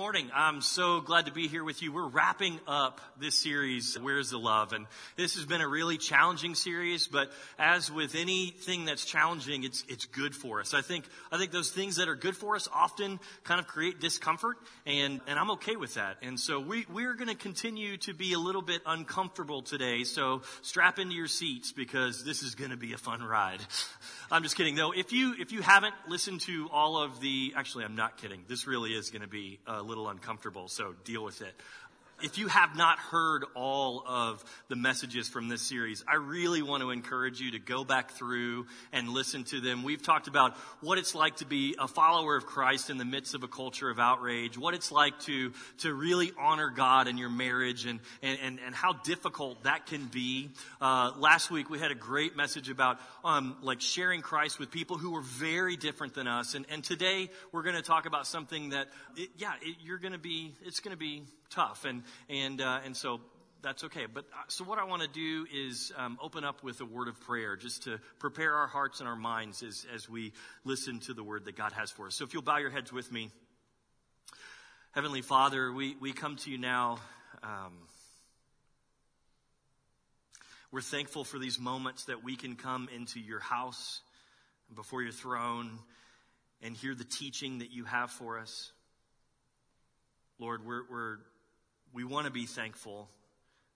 Morning. 0.00 0.30
I'm 0.34 0.62
so 0.62 1.02
glad 1.02 1.26
to 1.26 1.30
be 1.30 1.46
here 1.46 1.62
with 1.62 1.82
you. 1.82 1.92
We're 1.92 2.08
wrapping 2.08 2.58
up 2.66 3.02
this 3.20 3.34
series, 3.34 3.98
Where's 4.00 4.30
the 4.30 4.38
Love? 4.38 4.72
And 4.72 4.86
this 5.16 5.34
has 5.34 5.44
been 5.44 5.60
a 5.60 5.68
really 5.68 5.98
challenging 5.98 6.54
series, 6.54 7.06
but 7.06 7.30
as 7.58 7.92
with 7.92 8.14
anything 8.14 8.86
that's 8.86 9.04
challenging, 9.04 9.62
it's, 9.62 9.84
it's 9.88 10.06
good 10.06 10.34
for 10.34 10.58
us. 10.58 10.72
I 10.72 10.80
think, 10.80 11.04
I 11.30 11.36
think 11.36 11.52
those 11.52 11.70
things 11.70 11.96
that 11.96 12.08
are 12.08 12.14
good 12.14 12.34
for 12.34 12.56
us 12.56 12.66
often 12.72 13.20
kind 13.44 13.60
of 13.60 13.66
create 13.66 14.00
discomfort, 14.00 14.56
and, 14.86 15.20
and 15.26 15.38
I'm 15.38 15.50
okay 15.50 15.76
with 15.76 15.92
that. 15.96 16.16
And 16.22 16.40
so 16.40 16.60
we, 16.60 16.86
we're 16.90 17.12
going 17.12 17.28
to 17.28 17.34
continue 17.34 17.98
to 17.98 18.14
be 18.14 18.32
a 18.32 18.38
little 18.38 18.62
bit 18.62 18.80
uncomfortable 18.86 19.60
today, 19.60 20.04
so 20.04 20.40
strap 20.62 20.98
into 20.98 21.14
your 21.14 21.28
seats 21.28 21.72
because 21.72 22.24
this 22.24 22.42
is 22.42 22.54
going 22.54 22.70
to 22.70 22.78
be 22.78 22.94
a 22.94 22.98
fun 22.98 23.22
ride. 23.22 23.60
I'm 24.30 24.44
just 24.44 24.56
kidding. 24.56 24.76
Though, 24.76 24.92
if 24.92 25.12
you, 25.12 25.34
if 25.38 25.52
you 25.52 25.60
haven't 25.60 25.94
listened 26.08 26.40
to 26.42 26.70
all 26.72 27.02
of 27.02 27.20
the, 27.20 27.52
actually, 27.54 27.84
I'm 27.84 27.96
not 27.96 28.16
kidding. 28.16 28.44
This 28.48 28.66
really 28.66 28.94
is 28.94 29.10
going 29.10 29.22
to 29.22 29.28
be 29.28 29.58
a 29.66 29.89
little 29.90 30.08
uncomfortable, 30.08 30.68
so 30.68 30.94
deal 31.04 31.24
with 31.24 31.42
it 31.42 31.54
if 32.22 32.38
you 32.38 32.48
have 32.48 32.76
not 32.76 32.98
heard 32.98 33.44
all 33.54 34.04
of 34.06 34.44
the 34.68 34.76
messages 34.76 35.28
from 35.28 35.48
this 35.48 35.62
series, 35.62 36.04
I 36.06 36.16
really 36.16 36.62
want 36.62 36.82
to 36.82 36.90
encourage 36.90 37.40
you 37.40 37.52
to 37.52 37.58
go 37.58 37.84
back 37.84 38.12
through 38.12 38.66
and 38.92 39.08
listen 39.08 39.44
to 39.44 39.60
them. 39.60 39.82
We've 39.82 40.02
talked 40.02 40.28
about 40.28 40.56
what 40.80 40.98
it's 40.98 41.14
like 41.14 41.36
to 41.36 41.46
be 41.46 41.76
a 41.78 41.88
follower 41.88 42.36
of 42.36 42.46
Christ 42.46 42.90
in 42.90 42.98
the 42.98 43.04
midst 43.04 43.34
of 43.34 43.42
a 43.42 43.48
culture 43.48 43.90
of 43.90 43.98
outrage, 43.98 44.56
what 44.56 44.74
it's 44.74 44.92
like 44.92 45.18
to, 45.20 45.52
to 45.78 45.94
really 45.94 46.32
honor 46.38 46.70
God 46.70 47.08
in 47.08 47.18
your 47.18 47.30
marriage 47.30 47.86
and, 47.86 48.00
and, 48.22 48.38
and, 48.42 48.58
and 48.64 48.74
how 48.74 48.92
difficult 48.92 49.62
that 49.64 49.86
can 49.86 50.06
be. 50.06 50.50
Uh, 50.80 51.12
last 51.18 51.50
week 51.50 51.70
we 51.70 51.78
had 51.78 51.90
a 51.90 51.96
great 51.96 52.36
message 52.36 52.70
about, 52.70 52.98
um, 53.24 53.56
like 53.62 53.80
sharing 53.80 54.22
Christ 54.22 54.58
with 54.58 54.70
people 54.70 54.98
who 54.98 55.12
were 55.12 55.22
very 55.22 55.76
different 55.76 56.14
than 56.14 56.26
us. 56.26 56.54
And, 56.54 56.66
and 56.70 56.84
today 56.84 57.30
we're 57.52 57.62
going 57.62 57.76
to 57.76 57.82
talk 57.82 58.06
about 58.06 58.26
something 58.26 58.70
that, 58.70 58.88
it, 59.16 59.30
yeah, 59.36 59.52
it, 59.62 59.76
you're 59.82 59.98
going 59.98 60.12
to 60.12 60.18
be, 60.18 60.54
it's 60.64 60.80
going 60.80 60.92
to 60.92 60.98
be 60.98 61.22
tough. 61.50 61.84
And, 61.84 62.02
and, 62.28 62.60
uh, 62.60 62.80
and 62.84 62.96
so 62.96 63.20
that's 63.62 63.84
okay. 63.84 64.06
But 64.06 64.24
uh, 64.32 64.42
so 64.48 64.64
what 64.64 64.78
I 64.78 64.84
want 64.84 65.02
to 65.02 65.08
do 65.08 65.46
is 65.52 65.92
um, 65.96 66.18
open 66.22 66.44
up 66.44 66.62
with 66.62 66.80
a 66.80 66.84
word 66.84 67.08
of 67.08 67.20
prayer 67.20 67.56
just 67.56 67.84
to 67.84 67.98
prepare 68.18 68.54
our 68.54 68.66
hearts 68.66 69.00
and 69.00 69.08
our 69.08 69.16
minds 69.16 69.62
as, 69.62 69.86
as 69.94 70.08
we 70.08 70.32
listen 70.64 71.00
to 71.00 71.14
the 71.14 71.22
word 71.22 71.44
that 71.44 71.56
God 71.56 71.72
has 71.72 71.90
for 71.90 72.06
us. 72.06 72.14
So 72.14 72.24
if 72.24 72.32
you'll 72.32 72.42
bow 72.42 72.58
your 72.58 72.70
heads 72.70 72.92
with 72.92 73.10
me. 73.12 73.30
Heavenly 74.92 75.22
Father, 75.22 75.72
we, 75.72 75.94
we 76.00 76.12
come 76.12 76.36
to 76.36 76.50
you 76.50 76.58
now. 76.58 76.98
Um, 77.42 77.72
we're 80.72 80.80
thankful 80.80 81.24
for 81.24 81.38
these 81.38 81.58
moments 81.58 82.04
that 82.04 82.24
we 82.24 82.36
can 82.36 82.56
come 82.56 82.88
into 82.94 83.20
your 83.20 83.40
house 83.40 84.00
before 84.74 85.02
your 85.02 85.12
throne 85.12 85.78
and 86.62 86.76
hear 86.76 86.94
the 86.94 87.04
teaching 87.04 87.58
that 87.58 87.72
you 87.72 87.84
have 87.84 88.10
for 88.10 88.38
us. 88.38 88.72
Lord, 90.38 90.64
we're, 90.64 90.82
we're 90.90 91.18
we 91.92 92.04
want 92.04 92.26
to 92.26 92.32
be 92.32 92.46
thankful 92.46 93.08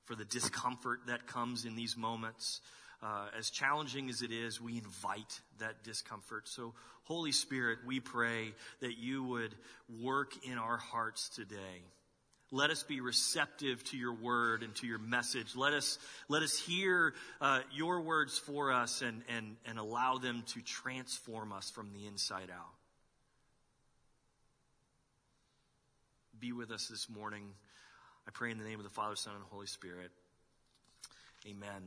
for 0.05 0.15
the 0.15 0.25
discomfort 0.25 1.01
that 1.07 1.27
comes 1.27 1.65
in 1.65 1.75
these 1.77 1.97
moments. 1.97 2.61
Uh, 3.03 3.27
as 3.39 3.51
challenging 3.51 4.09
as 4.09 4.23
it 4.23 4.33
is, 4.33 4.61
we 4.61 4.79
invite 4.79 5.41
that 5.59 5.83
discomfort. 5.83 6.49
So, 6.49 6.75
Holy 7.03 7.33
Spirit, 7.33 7.81
we 7.87 8.01
pray 8.01 8.53
that 8.81 8.97
you 8.97 9.25
would 9.25 9.55
work 10.03 10.33
in 10.45 10.57
our 10.57 10.79
hearts 10.79 11.29
today. 11.29 11.83
Let 12.51 12.71
us 12.71 12.83
be 12.83 13.01
receptive 13.01 13.83
to 13.85 13.97
your 13.97 14.15
word 14.15 14.63
and 14.63 14.75
to 14.77 14.87
your 14.87 14.99
message. 14.99 15.57
Let 15.57 15.73
us, 15.73 15.99
let 16.29 16.43
us 16.43 16.59
hear 16.59 17.15
uh, 17.41 17.61
your 17.75 18.01
words 18.01 18.39
for 18.39 18.73
us 18.73 19.03
and, 19.03 19.23
and, 19.29 19.57
and 19.67 19.79
allow 19.79 20.19
them 20.19 20.45
to 20.55 20.63
transform 20.63 21.53
us 21.53 21.71
from 21.71 21.93
the 21.93 22.07
inside 22.07 22.51
out. 22.55 22.75
Be 26.39 26.53
with 26.53 26.71
us 26.71 26.87
this 26.87 27.09
morning. 27.11 27.49
I 28.27 28.31
pray 28.33 28.51
in 28.51 28.59
the 28.59 28.65
name 28.65 28.79
of 28.79 28.85
the 28.85 28.91
Father, 28.91 29.17
Son, 29.17 29.35
and 29.35 29.45
Holy 29.51 29.67
Spirit. 29.67 30.11
Amen. 31.47 31.83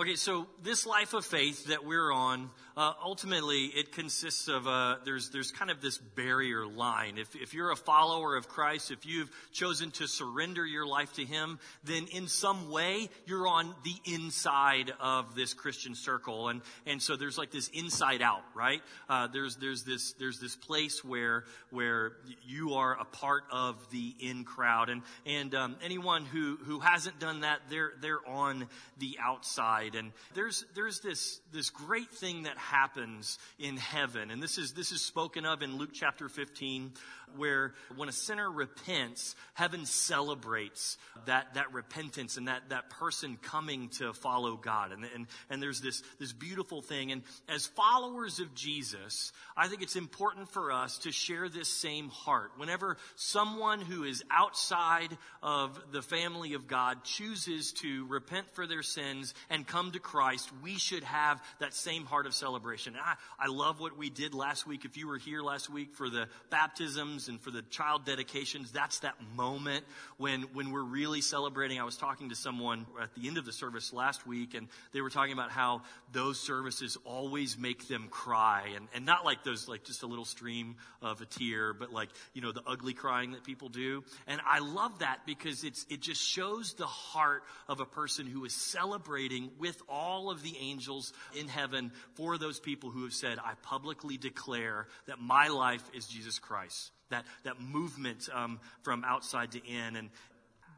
Okay, 0.00 0.14
so 0.14 0.46
this 0.62 0.86
life 0.86 1.12
of 1.12 1.26
faith 1.26 1.66
that 1.66 1.84
we're 1.84 2.12
on, 2.12 2.50
uh, 2.76 2.92
ultimately, 3.04 3.64
it 3.64 3.90
consists 3.90 4.46
of 4.46 4.68
uh, 4.68 4.98
there's 5.04 5.30
there's 5.30 5.50
kind 5.50 5.72
of 5.72 5.80
this 5.80 5.98
barrier 5.98 6.64
line. 6.64 7.18
If 7.18 7.34
if 7.34 7.52
you're 7.52 7.72
a 7.72 7.76
follower 7.76 8.36
of 8.36 8.46
Christ, 8.46 8.92
if 8.92 9.04
you've 9.04 9.28
chosen 9.50 9.90
to 9.92 10.06
surrender 10.06 10.64
your 10.64 10.86
life 10.86 11.14
to 11.14 11.24
Him, 11.24 11.58
then 11.82 12.06
in 12.12 12.28
some 12.28 12.70
way 12.70 13.10
you're 13.26 13.48
on 13.48 13.74
the 13.82 14.14
inside 14.14 14.92
of 15.00 15.34
this 15.34 15.52
Christian 15.52 15.96
circle, 15.96 16.46
and 16.46 16.62
and 16.86 17.02
so 17.02 17.16
there's 17.16 17.36
like 17.36 17.50
this 17.50 17.66
inside 17.74 18.22
out, 18.22 18.44
right? 18.54 18.82
Uh, 19.08 19.26
there's 19.26 19.56
there's 19.56 19.82
this 19.82 20.12
there's 20.12 20.38
this 20.38 20.54
place 20.54 21.02
where 21.02 21.42
where 21.70 22.12
you 22.46 22.74
are 22.74 22.96
a 23.00 23.04
part 23.04 23.42
of 23.50 23.74
the 23.90 24.14
in 24.20 24.44
crowd, 24.44 24.90
and 24.90 25.02
and 25.26 25.56
um, 25.56 25.74
anyone 25.82 26.24
who 26.24 26.56
who 26.62 26.78
hasn't 26.78 27.18
done 27.18 27.40
that, 27.40 27.62
they're 27.68 27.94
they're 28.00 28.24
on 28.28 28.68
the 28.98 29.18
outside 29.20 29.87
and 29.94 30.12
there's, 30.34 30.64
there's 30.74 31.00
this, 31.00 31.40
this 31.52 31.70
great 31.70 32.10
thing 32.10 32.44
that 32.44 32.56
happens 32.56 33.38
in 33.58 33.76
heaven. 33.76 34.30
And 34.30 34.42
this 34.42 34.58
is, 34.58 34.72
this 34.72 34.92
is 34.92 35.00
spoken 35.02 35.44
of 35.44 35.62
in 35.62 35.76
Luke 35.78 35.90
chapter 35.92 36.28
15 36.28 36.92
where 37.36 37.74
when 37.96 38.08
a 38.08 38.12
sinner 38.12 38.50
repents, 38.50 39.34
heaven 39.54 39.84
celebrates 39.86 40.96
that, 41.26 41.54
that 41.54 41.72
repentance 41.72 42.36
and 42.36 42.48
that, 42.48 42.70
that 42.70 42.90
person 42.90 43.38
coming 43.42 43.88
to 43.90 44.12
follow 44.12 44.56
God. 44.56 44.92
And, 44.92 45.04
and, 45.14 45.26
and 45.50 45.62
there's 45.62 45.80
this, 45.80 46.02
this 46.18 46.32
beautiful 46.32 46.82
thing. 46.82 47.12
And 47.12 47.22
as 47.48 47.66
followers 47.66 48.40
of 48.40 48.54
Jesus, 48.54 49.32
I 49.56 49.68
think 49.68 49.82
it's 49.82 49.96
important 49.96 50.48
for 50.50 50.72
us 50.72 50.98
to 50.98 51.12
share 51.12 51.48
this 51.48 51.68
same 51.68 52.08
heart. 52.08 52.52
Whenever 52.56 52.96
someone 53.16 53.80
who 53.80 54.04
is 54.04 54.24
outside 54.30 55.16
of 55.42 55.78
the 55.92 56.02
family 56.02 56.54
of 56.54 56.66
God 56.66 57.04
chooses 57.04 57.72
to 57.74 58.06
repent 58.06 58.50
for 58.52 58.66
their 58.66 58.82
sins 58.82 59.34
and 59.50 59.66
come 59.66 59.77
to 59.92 59.98
Christ, 59.98 60.50
we 60.62 60.76
should 60.78 61.04
have 61.04 61.42
that 61.60 61.72
same 61.72 62.04
heart 62.04 62.26
of 62.26 62.34
celebration. 62.34 62.94
And 62.94 63.02
I, 63.02 63.14
I 63.38 63.48
love 63.48 63.80
what 63.80 63.96
we 63.96 64.10
did 64.10 64.34
last 64.34 64.66
week. 64.66 64.84
If 64.84 64.96
you 64.96 65.08
were 65.08 65.18
here 65.18 65.42
last 65.42 65.70
week 65.70 65.94
for 65.94 66.10
the 66.10 66.28
baptisms 66.50 67.28
and 67.28 67.40
for 67.40 67.50
the 67.50 67.62
child 67.62 68.04
dedications, 68.04 68.72
that's 68.72 69.00
that 69.00 69.14
moment 69.36 69.84
when, 70.16 70.42
when 70.52 70.72
we're 70.72 70.82
really 70.82 71.20
celebrating. 71.20 71.80
I 71.80 71.84
was 71.84 71.96
talking 71.96 72.30
to 72.30 72.34
someone 72.34 72.86
at 73.00 73.14
the 73.14 73.28
end 73.28 73.38
of 73.38 73.44
the 73.44 73.52
service 73.52 73.92
last 73.92 74.26
week, 74.26 74.54
and 74.54 74.68
they 74.92 75.00
were 75.00 75.10
talking 75.10 75.32
about 75.32 75.50
how 75.50 75.82
those 76.12 76.40
services 76.40 76.98
always 77.04 77.56
make 77.56 77.88
them 77.88 78.08
cry. 78.10 78.70
And, 78.74 78.88
and 78.94 79.06
not 79.06 79.24
like 79.24 79.44
those, 79.44 79.68
like 79.68 79.84
just 79.84 80.02
a 80.02 80.06
little 80.06 80.24
stream 80.24 80.76
of 81.00 81.20
a 81.20 81.26
tear, 81.26 81.72
but 81.72 81.92
like, 81.92 82.10
you 82.34 82.42
know, 82.42 82.52
the 82.52 82.62
ugly 82.66 82.94
crying 82.94 83.32
that 83.32 83.44
people 83.44 83.68
do. 83.68 84.02
And 84.26 84.40
I 84.44 84.58
love 84.58 84.98
that 84.98 85.20
because 85.26 85.64
it's, 85.64 85.86
it 85.88 86.00
just 86.00 86.22
shows 86.22 86.74
the 86.74 86.86
heart 86.86 87.44
of 87.68 87.80
a 87.80 87.86
person 87.86 88.26
who 88.26 88.44
is 88.44 88.54
celebrating 88.54 89.50
with 89.58 89.67
all 89.88 90.30
of 90.30 90.42
the 90.42 90.56
angels 90.58 91.12
in 91.38 91.48
heaven 91.48 91.92
for 92.14 92.38
those 92.38 92.60
people 92.60 92.90
who 92.90 93.04
have 93.04 93.14
said, 93.14 93.38
I 93.38 93.54
publicly 93.62 94.16
declare 94.16 94.86
that 95.06 95.20
my 95.20 95.48
life 95.48 95.84
is 95.94 96.06
Jesus 96.06 96.38
Christ 96.38 96.90
that, 97.10 97.24
that 97.44 97.60
movement 97.60 98.28
um, 98.32 98.60
from 98.82 99.04
outside 99.04 99.52
to 99.52 99.66
in. 99.66 99.96
And, 99.96 100.10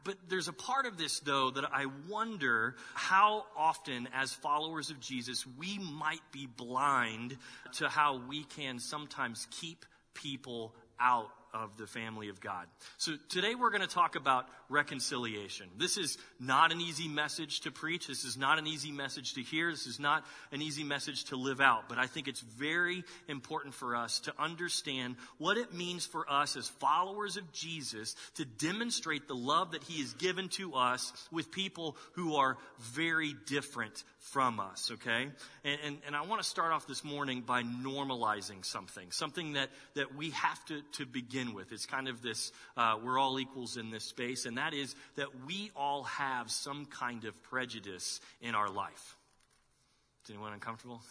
but 0.03 0.15
there's 0.29 0.47
a 0.47 0.53
part 0.53 0.85
of 0.85 0.97
this, 0.97 1.19
though, 1.19 1.51
that 1.51 1.65
I 1.71 1.85
wonder 2.09 2.75
how 2.93 3.45
often, 3.57 4.07
as 4.13 4.33
followers 4.33 4.89
of 4.89 4.99
Jesus, 4.99 5.45
we 5.57 5.79
might 5.79 6.21
be 6.31 6.47
blind 6.47 7.37
to 7.73 7.89
how 7.89 8.21
we 8.27 8.43
can 8.43 8.79
sometimes 8.79 9.47
keep 9.51 9.85
people 10.13 10.73
out 10.99 11.29
of 11.53 11.77
the 11.77 11.87
family 11.87 12.29
of 12.29 12.39
God. 12.39 12.65
So 12.97 13.13
today 13.29 13.55
we're 13.55 13.69
going 13.69 13.81
to 13.81 13.87
talk 13.87 14.15
about 14.15 14.47
reconciliation. 14.69 15.67
This 15.77 15.97
is 15.97 16.17
not 16.39 16.71
an 16.71 16.81
easy 16.81 17.07
message 17.07 17.61
to 17.61 17.71
preach. 17.71 18.07
This 18.07 18.23
is 18.23 18.37
not 18.37 18.59
an 18.59 18.67
easy 18.67 18.91
message 18.91 19.33
to 19.35 19.41
hear. 19.41 19.71
This 19.71 19.87
is 19.87 19.99
not 19.99 20.25
an 20.51 20.61
easy 20.61 20.83
message 20.83 21.25
to 21.25 21.35
live 21.35 21.61
out. 21.61 21.89
But 21.89 21.97
I 21.97 22.07
think 22.07 22.27
it's 22.27 22.41
very 22.41 23.03
important 23.27 23.73
for 23.73 23.95
us 23.95 24.19
to 24.21 24.33
understand 24.39 25.15
what 25.37 25.57
it 25.57 25.73
means 25.73 26.05
for 26.05 26.29
us 26.31 26.55
as 26.55 26.67
followers 26.67 27.37
of 27.37 27.51
Jesus 27.51 28.15
to 28.35 28.45
demonstrate 28.45 29.27
the 29.27 29.35
love 29.35 29.71
that 29.71 29.83
he 29.83 30.01
has 30.01 30.13
given 30.13 30.49
to 30.49 30.75
us 30.75 31.11
with 31.31 31.51
people 31.51 31.97
who 32.13 32.35
are 32.35 32.57
very 32.79 33.35
different 33.45 34.03
from 34.19 34.59
us, 34.59 34.91
okay? 34.93 35.27
And, 35.63 35.79
and, 35.83 35.97
and 36.07 36.15
I 36.15 36.21
want 36.21 36.41
to 36.41 36.47
start 36.47 36.71
off 36.71 36.87
this 36.87 37.03
morning 37.03 37.41
by 37.41 37.63
normalizing 37.63 38.63
something, 38.63 39.11
something 39.11 39.53
that, 39.53 39.69
that 39.95 40.15
we 40.15 40.29
have 40.31 40.63
to, 40.65 40.81
to 40.93 41.05
begin 41.05 41.40
begin 41.41 41.55
with. 41.55 41.71
It's 41.71 41.85
kind 41.85 42.07
of 42.07 42.21
this, 42.21 42.51
uh, 42.77 42.95
we're 43.03 43.19
all 43.19 43.39
equals 43.39 43.77
in 43.77 43.89
this 43.89 44.03
space, 44.03 44.45
and 44.45 44.57
that 44.57 44.73
is 44.73 44.95
that 45.15 45.27
we 45.45 45.71
all 45.75 46.03
have 46.03 46.51
some 46.51 46.85
kind 46.85 47.25
of 47.25 47.41
prejudice 47.43 48.19
in 48.41 48.55
our 48.55 48.69
life. 48.69 49.17
Is 50.23 50.29
anyone 50.29 50.53
uncomfortable? 50.53 51.01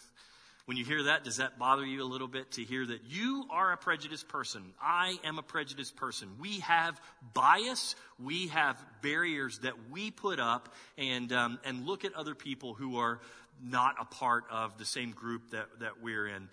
When 0.65 0.77
you 0.77 0.85
hear 0.85 1.03
that, 1.03 1.23
does 1.23 1.37
that 1.37 1.59
bother 1.59 1.85
you 1.85 2.03
a 2.03 2.05
little 2.05 2.27
bit 2.27 2.51
to 2.51 2.63
hear 2.63 2.85
that 2.85 3.01
you 3.09 3.45
are 3.49 3.73
a 3.73 3.77
prejudiced 3.77 4.29
person? 4.29 4.61
I 4.81 5.17
am 5.25 5.37
a 5.37 5.43
prejudiced 5.43 5.95
person. 5.95 6.29
We 6.39 6.59
have 6.59 7.01
bias. 7.33 7.95
We 8.23 8.47
have 8.49 8.81
barriers 9.01 9.59
that 9.59 9.73
we 9.91 10.11
put 10.11 10.39
up 10.39 10.73
and, 10.97 11.33
um, 11.33 11.59
and 11.65 11.85
look 11.85 12.05
at 12.05 12.13
other 12.13 12.35
people 12.35 12.73
who 12.73 12.97
are 12.97 13.19
not 13.63 13.95
a 13.99 14.05
part 14.05 14.45
of 14.49 14.77
the 14.77 14.85
same 14.85 15.11
group 15.11 15.51
that, 15.51 15.67
that 15.79 16.01
we're 16.01 16.27
in. 16.27 16.47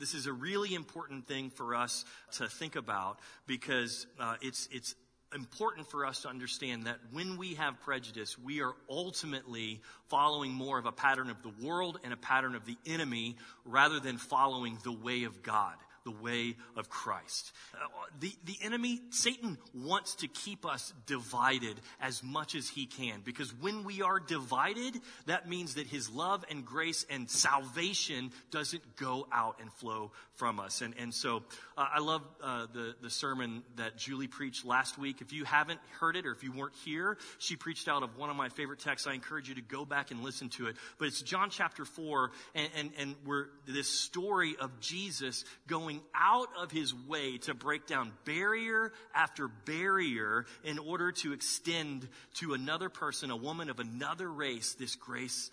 This 0.00 0.14
is 0.14 0.26
a 0.26 0.32
really 0.32 0.74
important 0.74 1.28
thing 1.28 1.50
for 1.50 1.74
us 1.74 2.06
to 2.38 2.48
think 2.48 2.74
about 2.74 3.18
because 3.46 4.06
uh, 4.18 4.36
it's, 4.40 4.66
it's 4.72 4.94
important 5.34 5.90
for 5.90 6.06
us 6.06 6.22
to 6.22 6.28
understand 6.28 6.86
that 6.86 6.96
when 7.12 7.36
we 7.36 7.54
have 7.56 7.78
prejudice, 7.82 8.38
we 8.38 8.62
are 8.62 8.72
ultimately 8.88 9.82
following 10.08 10.52
more 10.52 10.78
of 10.78 10.86
a 10.86 10.92
pattern 10.92 11.28
of 11.28 11.36
the 11.42 11.52
world 11.66 12.00
and 12.02 12.14
a 12.14 12.16
pattern 12.16 12.54
of 12.54 12.64
the 12.64 12.78
enemy 12.86 13.36
rather 13.66 14.00
than 14.00 14.16
following 14.16 14.78
the 14.84 14.92
way 14.92 15.24
of 15.24 15.42
God 15.42 15.74
the 16.10 16.22
way 16.22 16.56
of 16.76 16.88
Christ. 16.88 17.52
Uh, 17.74 17.86
the, 18.18 18.32
the 18.44 18.56
enemy, 18.62 19.00
Satan, 19.10 19.58
wants 19.74 20.16
to 20.16 20.28
keep 20.28 20.66
us 20.66 20.92
divided 21.06 21.80
as 22.00 22.22
much 22.22 22.54
as 22.54 22.68
he 22.68 22.86
can 22.86 23.20
because 23.24 23.52
when 23.60 23.84
we 23.84 24.02
are 24.02 24.20
divided, 24.20 25.00
that 25.26 25.48
means 25.48 25.74
that 25.74 25.86
his 25.86 26.10
love 26.10 26.44
and 26.50 26.64
grace 26.64 27.04
and 27.10 27.28
salvation 27.30 28.30
doesn't 28.50 28.96
go 28.96 29.26
out 29.32 29.58
and 29.60 29.72
flow 29.74 30.12
from 30.34 30.58
us. 30.58 30.80
And, 30.80 30.94
and 30.98 31.12
so 31.12 31.42
uh, 31.76 31.86
I 31.94 32.00
love 32.00 32.22
uh, 32.42 32.66
the, 32.72 32.94
the 33.02 33.10
sermon 33.10 33.62
that 33.76 33.98
Julie 33.98 34.26
preached 34.26 34.64
last 34.64 34.98
week. 34.98 35.20
If 35.20 35.32
you 35.32 35.44
haven't 35.44 35.80
heard 36.00 36.16
it 36.16 36.26
or 36.26 36.32
if 36.32 36.42
you 36.42 36.52
weren't 36.52 36.74
here, 36.84 37.18
she 37.38 37.56
preached 37.56 37.88
out 37.88 38.02
of 38.02 38.16
one 38.16 38.30
of 38.30 38.36
my 38.36 38.48
favorite 38.48 38.80
texts. 38.80 39.06
I 39.06 39.12
encourage 39.12 39.48
you 39.48 39.56
to 39.56 39.60
go 39.60 39.84
back 39.84 40.10
and 40.10 40.22
listen 40.22 40.48
to 40.50 40.68
it. 40.68 40.76
But 40.98 41.08
it's 41.08 41.20
John 41.20 41.50
chapter 41.50 41.84
4, 41.84 42.30
and, 42.54 42.68
and, 42.76 42.90
and 42.98 43.14
we're 43.26 43.46
this 43.66 43.88
story 43.88 44.56
of 44.58 44.80
Jesus 44.80 45.44
going 45.66 45.99
out 46.14 46.48
of 46.60 46.70
his 46.70 46.94
way 46.94 47.38
to 47.38 47.54
break 47.54 47.86
down 47.86 48.12
barrier 48.24 48.92
after 49.14 49.48
barrier 49.48 50.46
in 50.64 50.78
order 50.78 51.12
to 51.12 51.32
extend 51.32 52.08
to 52.34 52.54
another 52.54 52.88
person, 52.88 53.30
a 53.30 53.36
woman 53.36 53.70
of 53.70 53.80
another 53.80 54.30
race, 54.30 54.74
this 54.74 54.96
grace, 54.96 55.50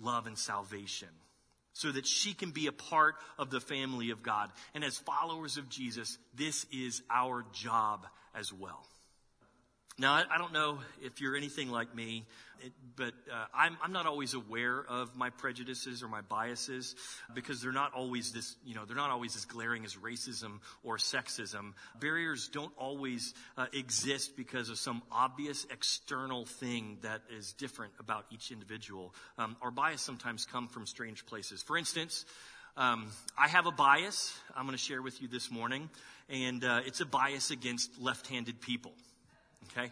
love, 0.00 0.26
and 0.26 0.38
salvation 0.38 1.08
so 1.74 1.90
that 1.90 2.06
she 2.06 2.34
can 2.34 2.50
be 2.50 2.66
a 2.66 2.72
part 2.72 3.14
of 3.38 3.50
the 3.50 3.60
family 3.60 4.10
of 4.10 4.22
God. 4.22 4.50
And 4.74 4.84
as 4.84 4.98
followers 4.98 5.56
of 5.56 5.68
Jesus, 5.68 6.18
this 6.34 6.66
is 6.70 7.02
our 7.10 7.44
job 7.52 8.06
as 8.34 8.52
well. 8.52 8.86
Now, 9.98 10.14
I, 10.14 10.24
I 10.34 10.38
don't 10.38 10.54
know 10.54 10.78
if 11.02 11.20
you're 11.20 11.36
anything 11.36 11.70
like 11.70 11.94
me, 11.94 12.24
it, 12.64 12.72
but 12.96 13.12
uh, 13.30 13.44
I'm, 13.54 13.76
I'm 13.82 13.92
not 13.92 14.06
always 14.06 14.32
aware 14.32 14.82
of 14.88 15.14
my 15.14 15.28
prejudices 15.28 16.02
or 16.02 16.08
my 16.08 16.22
biases 16.22 16.94
because 17.34 17.60
they're 17.60 17.72
not 17.72 17.92
always 17.92 18.32
this, 18.32 18.56
you 18.64 18.74
know, 18.74 18.86
they're 18.86 18.96
not 18.96 19.10
always 19.10 19.36
as 19.36 19.44
glaring 19.44 19.84
as 19.84 19.96
racism 19.96 20.60
or 20.82 20.96
sexism. 20.96 21.74
Barriers 22.00 22.48
don't 22.48 22.72
always 22.78 23.34
uh, 23.58 23.66
exist 23.74 24.34
because 24.34 24.70
of 24.70 24.78
some 24.78 25.02
obvious 25.12 25.66
external 25.70 26.46
thing 26.46 26.96
that 27.02 27.20
is 27.36 27.52
different 27.52 27.92
about 28.00 28.24
each 28.30 28.50
individual. 28.50 29.14
Um, 29.36 29.56
our 29.60 29.70
bias 29.70 30.00
sometimes 30.00 30.46
come 30.46 30.68
from 30.68 30.86
strange 30.86 31.26
places. 31.26 31.62
For 31.62 31.76
instance, 31.76 32.24
um, 32.78 33.08
I 33.36 33.48
have 33.48 33.66
a 33.66 33.72
bias 33.72 34.34
I'm 34.56 34.64
going 34.64 34.76
to 34.76 34.82
share 34.82 35.02
with 35.02 35.20
you 35.20 35.28
this 35.28 35.50
morning, 35.50 35.90
and 36.30 36.64
uh, 36.64 36.80
it's 36.86 37.02
a 37.02 37.06
bias 37.06 37.50
against 37.50 38.00
left-handed 38.00 38.62
people 38.62 38.92
okay? 39.70 39.90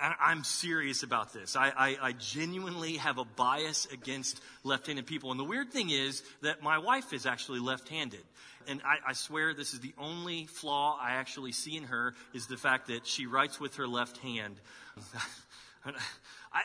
I'm 0.00 0.42
serious 0.42 1.04
about 1.04 1.32
this. 1.32 1.54
I, 1.54 1.68
I, 1.68 1.96
I, 2.08 2.12
genuinely 2.12 2.96
have 2.96 3.18
a 3.18 3.24
bias 3.24 3.86
against 3.92 4.40
left-handed 4.64 5.06
people. 5.06 5.30
And 5.30 5.38
the 5.38 5.44
weird 5.44 5.70
thing 5.70 5.90
is 5.90 6.24
that 6.40 6.60
my 6.60 6.78
wife 6.78 7.12
is 7.12 7.24
actually 7.24 7.60
left-handed. 7.60 8.22
And 8.66 8.80
I, 8.84 9.10
I 9.10 9.12
swear 9.12 9.54
this 9.54 9.74
is 9.74 9.80
the 9.80 9.94
only 9.98 10.46
flaw 10.46 10.98
I 11.00 11.12
actually 11.12 11.52
see 11.52 11.76
in 11.76 11.84
her 11.84 12.14
is 12.34 12.46
the 12.46 12.56
fact 12.56 12.88
that 12.88 13.06
she 13.06 13.26
writes 13.26 13.60
with 13.60 13.76
her 13.76 13.86
left 13.86 14.18
hand. 14.18 14.56
I, 15.84 16.62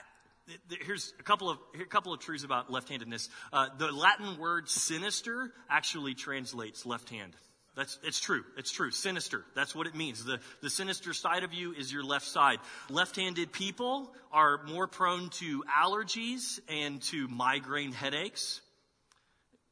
here's 0.86 1.14
a 1.20 1.24
couple 1.24 1.50
of 1.50 1.58
a 1.80 1.86
couple 1.86 2.14
of 2.14 2.20
truths 2.20 2.44
about 2.44 2.72
left-handedness. 2.72 3.30
Uh, 3.52 3.68
the 3.78 3.92
Latin 3.92 4.38
word 4.38 4.70
"sinister" 4.70 5.52
actually 5.70 6.14
translates 6.14 6.86
left 6.86 7.10
hand. 7.10 7.34
That's, 7.78 8.00
it's 8.04 8.20
true. 8.20 8.44
It's 8.58 8.72
true. 8.72 8.90
Sinister. 8.90 9.46
That's 9.54 9.76
what 9.76 9.86
it 9.86 9.94
means. 9.94 10.26
The, 10.26 10.40
the 10.64 10.70
sinister 10.70 11.14
side 11.14 11.44
of 11.44 11.54
you 11.54 11.74
is 11.74 11.94
your 11.94 12.04
left 12.04 12.26
side. 12.26 12.58
Left-handed 12.90 13.52
people 13.52 14.12
are 14.32 14.64
more 14.64 14.88
prone 14.88 15.30
to 15.30 15.64
allergies 15.64 16.60
and 16.68 17.00
to 17.04 17.28
migraine 17.28 17.92
headaches. 17.92 18.62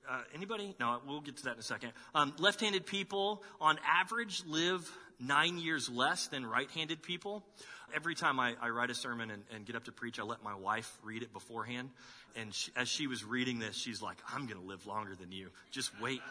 Uh, 0.07 0.21
anybody? 0.35 0.75
No, 0.79 0.99
we'll 1.07 1.19
get 1.19 1.37
to 1.37 1.43
that 1.45 1.53
in 1.53 1.59
a 1.59 1.63
second. 1.63 1.93
Um, 2.13 2.31
left-handed 2.37 2.85
people, 2.85 3.41
on 3.59 3.79
average, 3.99 4.43
live 4.45 4.87
nine 5.19 5.57
years 5.57 5.89
less 5.89 6.27
than 6.27 6.45
right-handed 6.45 7.01
people. 7.01 7.43
Every 7.95 8.13
time 8.13 8.39
I, 8.39 8.53
I 8.61 8.69
write 8.69 8.91
a 8.91 8.95
sermon 8.95 9.31
and, 9.31 9.41
and, 9.51 9.65
get 9.65 9.75
up 9.75 9.85
to 9.85 9.91
preach, 9.91 10.19
I 10.19 10.23
let 10.23 10.43
my 10.43 10.53
wife 10.53 10.91
read 11.03 11.23
it 11.23 11.33
beforehand. 11.33 11.89
And 12.35 12.53
she, 12.53 12.71
as 12.75 12.87
she 12.87 13.07
was 13.07 13.23
reading 13.23 13.57
this, 13.57 13.75
she's 13.75 14.01
like, 14.01 14.17
"I'm 14.31 14.45
going 14.45 14.59
to 14.59 14.67
live 14.67 14.85
longer 14.85 15.15
than 15.15 15.31
you. 15.31 15.49
Just 15.71 15.89
wait." 16.01 16.21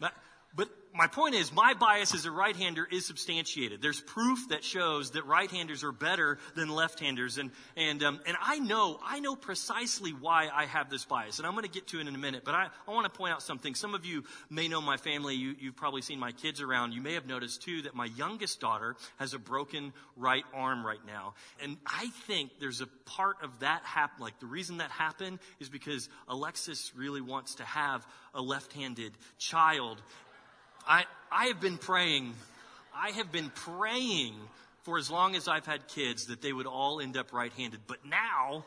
But, 0.00 0.12
but 0.58 0.68
my 0.92 1.06
point 1.06 1.36
is, 1.36 1.52
my 1.52 1.74
bias 1.74 2.12
as 2.12 2.24
a 2.24 2.30
right-hander 2.32 2.84
is 2.90 3.06
substantiated. 3.06 3.80
There's 3.80 4.00
proof 4.00 4.48
that 4.48 4.64
shows 4.64 5.12
that 5.12 5.24
right-handers 5.26 5.84
are 5.84 5.92
better 5.92 6.38
than 6.56 6.68
left-handers, 6.68 7.38
and 7.38 7.52
and 7.76 8.02
um, 8.02 8.20
and 8.26 8.36
I 8.42 8.58
know 8.58 8.98
I 9.04 9.20
know 9.20 9.36
precisely 9.36 10.10
why 10.10 10.48
I 10.52 10.64
have 10.64 10.90
this 10.90 11.04
bias, 11.04 11.38
and 11.38 11.46
I'm 11.46 11.52
going 11.52 11.62
to 11.62 11.70
get 11.70 11.86
to 11.88 12.00
it 12.00 12.08
in 12.08 12.14
a 12.14 12.18
minute. 12.18 12.42
But 12.44 12.56
I, 12.56 12.66
I 12.88 12.90
want 12.90 13.04
to 13.04 13.16
point 13.16 13.32
out 13.32 13.42
something. 13.42 13.76
Some 13.76 13.94
of 13.94 14.04
you 14.04 14.24
may 14.50 14.66
know 14.66 14.80
my 14.80 14.96
family. 14.96 15.36
You, 15.36 15.54
you've 15.60 15.76
probably 15.76 16.02
seen 16.02 16.18
my 16.18 16.32
kids 16.32 16.60
around. 16.60 16.92
You 16.92 17.00
may 17.00 17.14
have 17.14 17.26
noticed 17.26 17.62
too 17.62 17.82
that 17.82 17.94
my 17.94 18.06
youngest 18.06 18.60
daughter 18.60 18.96
has 19.18 19.34
a 19.34 19.38
broken 19.38 19.92
right 20.16 20.44
arm 20.52 20.84
right 20.84 21.06
now, 21.06 21.34
and 21.62 21.76
I 21.86 22.10
think 22.26 22.58
there's 22.58 22.80
a 22.80 22.88
part 23.04 23.36
of 23.44 23.60
that 23.60 23.82
happen. 23.84 24.20
Like 24.20 24.40
the 24.40 24.46
reason 24.46 24.78
that 24.78 24.90
happened 24.90 25.38
is 25.60 25.68
because 25.68 26.08
Alexis 26.26 26.92
really 26.96 27.20
wants 27.20 27.54
to 27.56 27.64
have 27.64 28.04
a 28.34 28.42
left-handed 28.42 29.12
child, 29.38 30.02
I, 30.88 31.04
I 31.30 31.46
have 31.46 31.60
been 31.60 31.76
praying, 31.76 32.32
I 32.94 33.10
have 33.10 33.30
been 33.30 33.50
praying 33.50 34.34
for 34.84 34.98
as 34.98 35.10
long 35.10 35.36
as 35.36 35.46
I've 35.46 35.66
had 35.66 35.86
kids 35.86 36.26
that 36.26 36.40
they 36.40 36.52
would 36.52 36.66
all 36.66 37.00
end 37.00 37.18
up 37.18 37.34
right 37.34 37.52
handed. 37.52 37.80
But 37.86 37.98
now, 38.06 38.64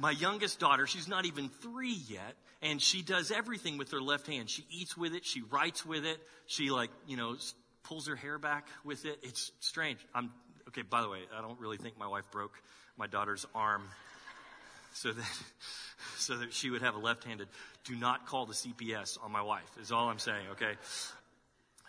my 0.00 0.10
youngest 0.10 0.58
daughter, 0.58 0.86
she's 0.88 1.06
not 1.06 1.24
even 1.24 1.48
three 1.48 1.96
yet, 2.08 2.34
and 2.60 2.82
she 2.82 3.02
does 3.02 3.30
everything 3.30 3.78
with 3.78 3.92
her 3.92 4.00
left 4.00 4.26
hand. 4.26 4.50
She 4.50 4.66
eats 4.68 4.96
with 4.96 5.14
it, 5.14 5.24
she 5.24 5.42
writes 5.42 5.86
with 5.86 6.04
it, 6.04 6.18
she, 6.46 6.70
like, 6.70 6.90
you 7.06 7.16
know, 7.16 7.36
pulls 7.84 8.08
her 8.08 8.16
hair 8.16 8.38
back 8.38 8.66
with 8.84 9.04
it. 9.04 9.20
It's 9.22 9.52
strange. 9.60 10.00
I'm, 10.12 10.32
okay, 10.68 10.82
by 10.82 11.02
the 11.02 11.08
way, 11.08 11.20
I 11.36 11.40
don't 11.40 11.60
really 11.60 11.76
think 11.76 11.96
my 11.96 12.08
wife 12.08 12.24
broke 12.32 12.60
my 12.96 13.06
daughter's 13.06 13.46
arm 13.54 13.84
so 14.96 15.12
that, 15.12 15.24
so 16.16 16.36
that 16.38 16.52
she 16.52 16.70
would 16.70 16.82
have 16.82 16.94
a 16.94 16.98
left 16.98 17.24
handed. 17.24 17.48
Do 17.84 17.94
not 17.94 18.26
call 18.26 18.46
the 18.46 18.54
CPS 18.54 19.18
on 19.22 19.30
my 19.30 19.42
wife, 19.42 19.70
is 19.80 19.92
all 19.92 20.08
I'm 20.08 20.18
saying, 20.18 20.46
okay? 20.52 20.72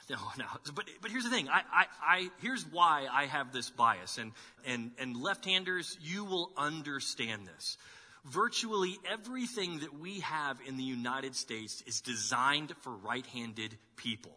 No, 0.09 0.17
no. 0.37 0.45
But, 0.73 0.85
but 1.01 1.11
here's 1.11 1.25
the 1.25 1.29
thing. 1.29 1.49
I, 1.49 1.61
I, 1.71 1.85
I, 2.01 2.29
here's 2.41 2.65
why 2.65 3.07
I 3.11 3.25
have 3.25 3.51
this 3.51 3.69
bias. 3.69 4.17
And, 4.17 4.31
and, 4.65 4.91
and 4.99 5.17
left-handers, 5.17 5.97
you 6.01 6.23
will 6.23 6.51
understand 6.55 7.45
this. 7.45 7.77
Virtually 8.23 8.97
everything 9.09 9.79
that 9.79 9.99
we 9.99 10.21
have 10.21 10.59
in 10.65 10.77
the 10.77 10.83
United 10.83 11.35
States 11.35 11.83
is 11.85 11.99
designed 12.01 12.73
for 12.81 12.91
right-handed 12.91 13.77
people. 13.97 14.31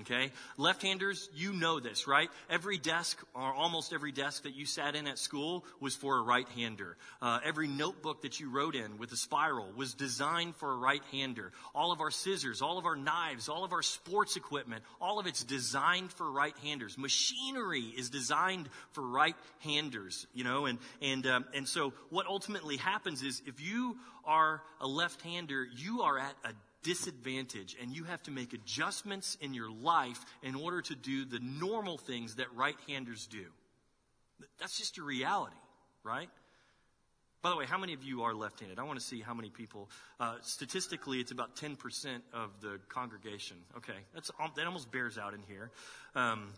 Okay? 0.00 0.30
Left-handers, 0.56 1.28
you 1.34 1.52
know 1.52 1.78
this, 1.78 2.06
right? 2.06 2.30
Every 2.48 2.78
desk, 2.78 3.22
or 3.34 3.52
almost 3.52 3.92
every 3.92 4.10
desk 4.10 4.44
that 4.44 4.54
you 4.54 4.64
sat 4.64 4.94
in 4.94 5.06
at 5.06 5.18
school 5.18 5.66
was 5.80 5.94
for 5.94 6.16
a 6.16 6.22
right-hander. 6.22 6.96
Uh, 7.20 7.40
every 7.44 7.68
notebook 7.68 8.22
that 8.22 8.40
you 8.40 8.48
wrote 8.48 8.74
in 8.74 8.96
with 8.96 9.12
a 9.12 9.16
spiral 9.16 9.70
was 9.76 9.92
designed 9.92 10.56
for 10.56 10.72
a 10.72 10.76
right-hander. 10.76 11.52
All 11.74 11.92
of 11.92 12.00
our 12.00 12.10
scissors, 12.10 12.62
all 12.62 12.78
of 12.78 12.86
our 12.86 12.96
knives, 12.96 13.50
all 13.50 13.64
of 13.64 13.72
our 13.74 13.82
sports 13.82 14.36
equipment, 14.36 14.82
all 14.98 15.18
of 15.18 15.26
it's 15.26 15.44
designed 15.44 16.10
for 16.10 16.30
right-handers. 16.30 16.96
Machinery 16.96 17.82
is 17.82 18.08
designed 18.08 18.70
for 18.92 19.06
right-handers, 19.06 20.26
you 20.32 20.44
know, 20.44 20.64
and, 20.64 20.78
and, 21.02 21.26
um, 21.26 21.44
and 21.52 21.68
so 21.68 21.92
what 22.08 22.26
ultimately 22.26 22.78
happens 22.78 23.22
is 23.22 23.42
if 23.46 23.60
you 23.60 23.98
are 24.24 24.62
a 24.80 24.86
left-hander, 24.86 25.68
you 25.76 26.00
are 26.00 26.18
at 26.18 26.34
a 26.46 26.52
disadvantage 26.82 27.76
and 27.80 27.94
you 27.94 28.04
have 28.04 28.22
to 28.24 28.30
make 28.30 28.52
adjustments 28.52 29.36
in 29.40 29.54
your 29.54 29.70
life 29.70 30.18
in 30.42 30.54
order 30.54 30.80
to 30.82 30.94
do 30.94 31.24
the 31.24 31.40
normal 31.40 31.98
things 31.98 32.36
that 32.36 32.46
right 32.54 32.76
handers 32.88 33.26
do. 33.26 33.44
That's 34.58 34.76
just 34.76 34.98
a 34.98 35.02
reality, 35.02 35.56
right? 36.02 36.28
By 37.42 37.50
the 37.50 37.56
way, 37.56 37.66
how 37.66 37.78
many 37.78 37.92
of 37.92 38.04
you 38.04 38.22
are 38.22 38.34
left 38.34 38.60
handed? 38.60 38.78
I 38.78 38.84
want 38.84 39.00
to 39.00 39.04
see 39.04 39.20
how 39.20 39.34
many 39.34 39.50
people. 39.50 39.90
Uh, 40.20 40.36
statistically, 40.42 41.18
it's 41.18 41.32
about 41.32 41.56
10% 41.56 41.76
of 42.32 42.50
the 42.60 42.78
congregation. 42.88 43.56
Okay, 43.76 43.98
that's, 44.14 44.30
that 44.56 44.66
almost 44.66 44.92
bears 44.92 45.18
out 45.18 45.34
in 45.34 45.40
here. 45.48 45.72
Um, 46.14 46.52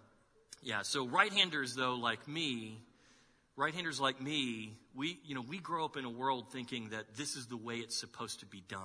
yeah, 0.63 0.83
so 0.83 1.07
right 1.07 1.33
handers, 1.33 1.75
though, 1.75 1.95
like 1.95 2.29
me, 2.29 2.79
right 3.57 3.73
handers 3.73 3.99
like 3.99 4.21
me, 4.21 4.77
we, 4.95 5.19
you 5.25 5.35
know, 5.35 5.43
we 5.47 5.59
grow 5.59 5.87
up 5.87 5.97
in 5.97 6.05
a 6.05 6.11
world 6.11 6.53
thinking 6.53 6.91
that 6.91 7.17
this 7.17 7.37
is 7.37 7.47
the 7.47 7.57
way 7.57 7.77
it's 7.77 7.99
supposed 7.99 8.41
to 8.41 8.47
be 8.47 8.63
done. 8.69 8.81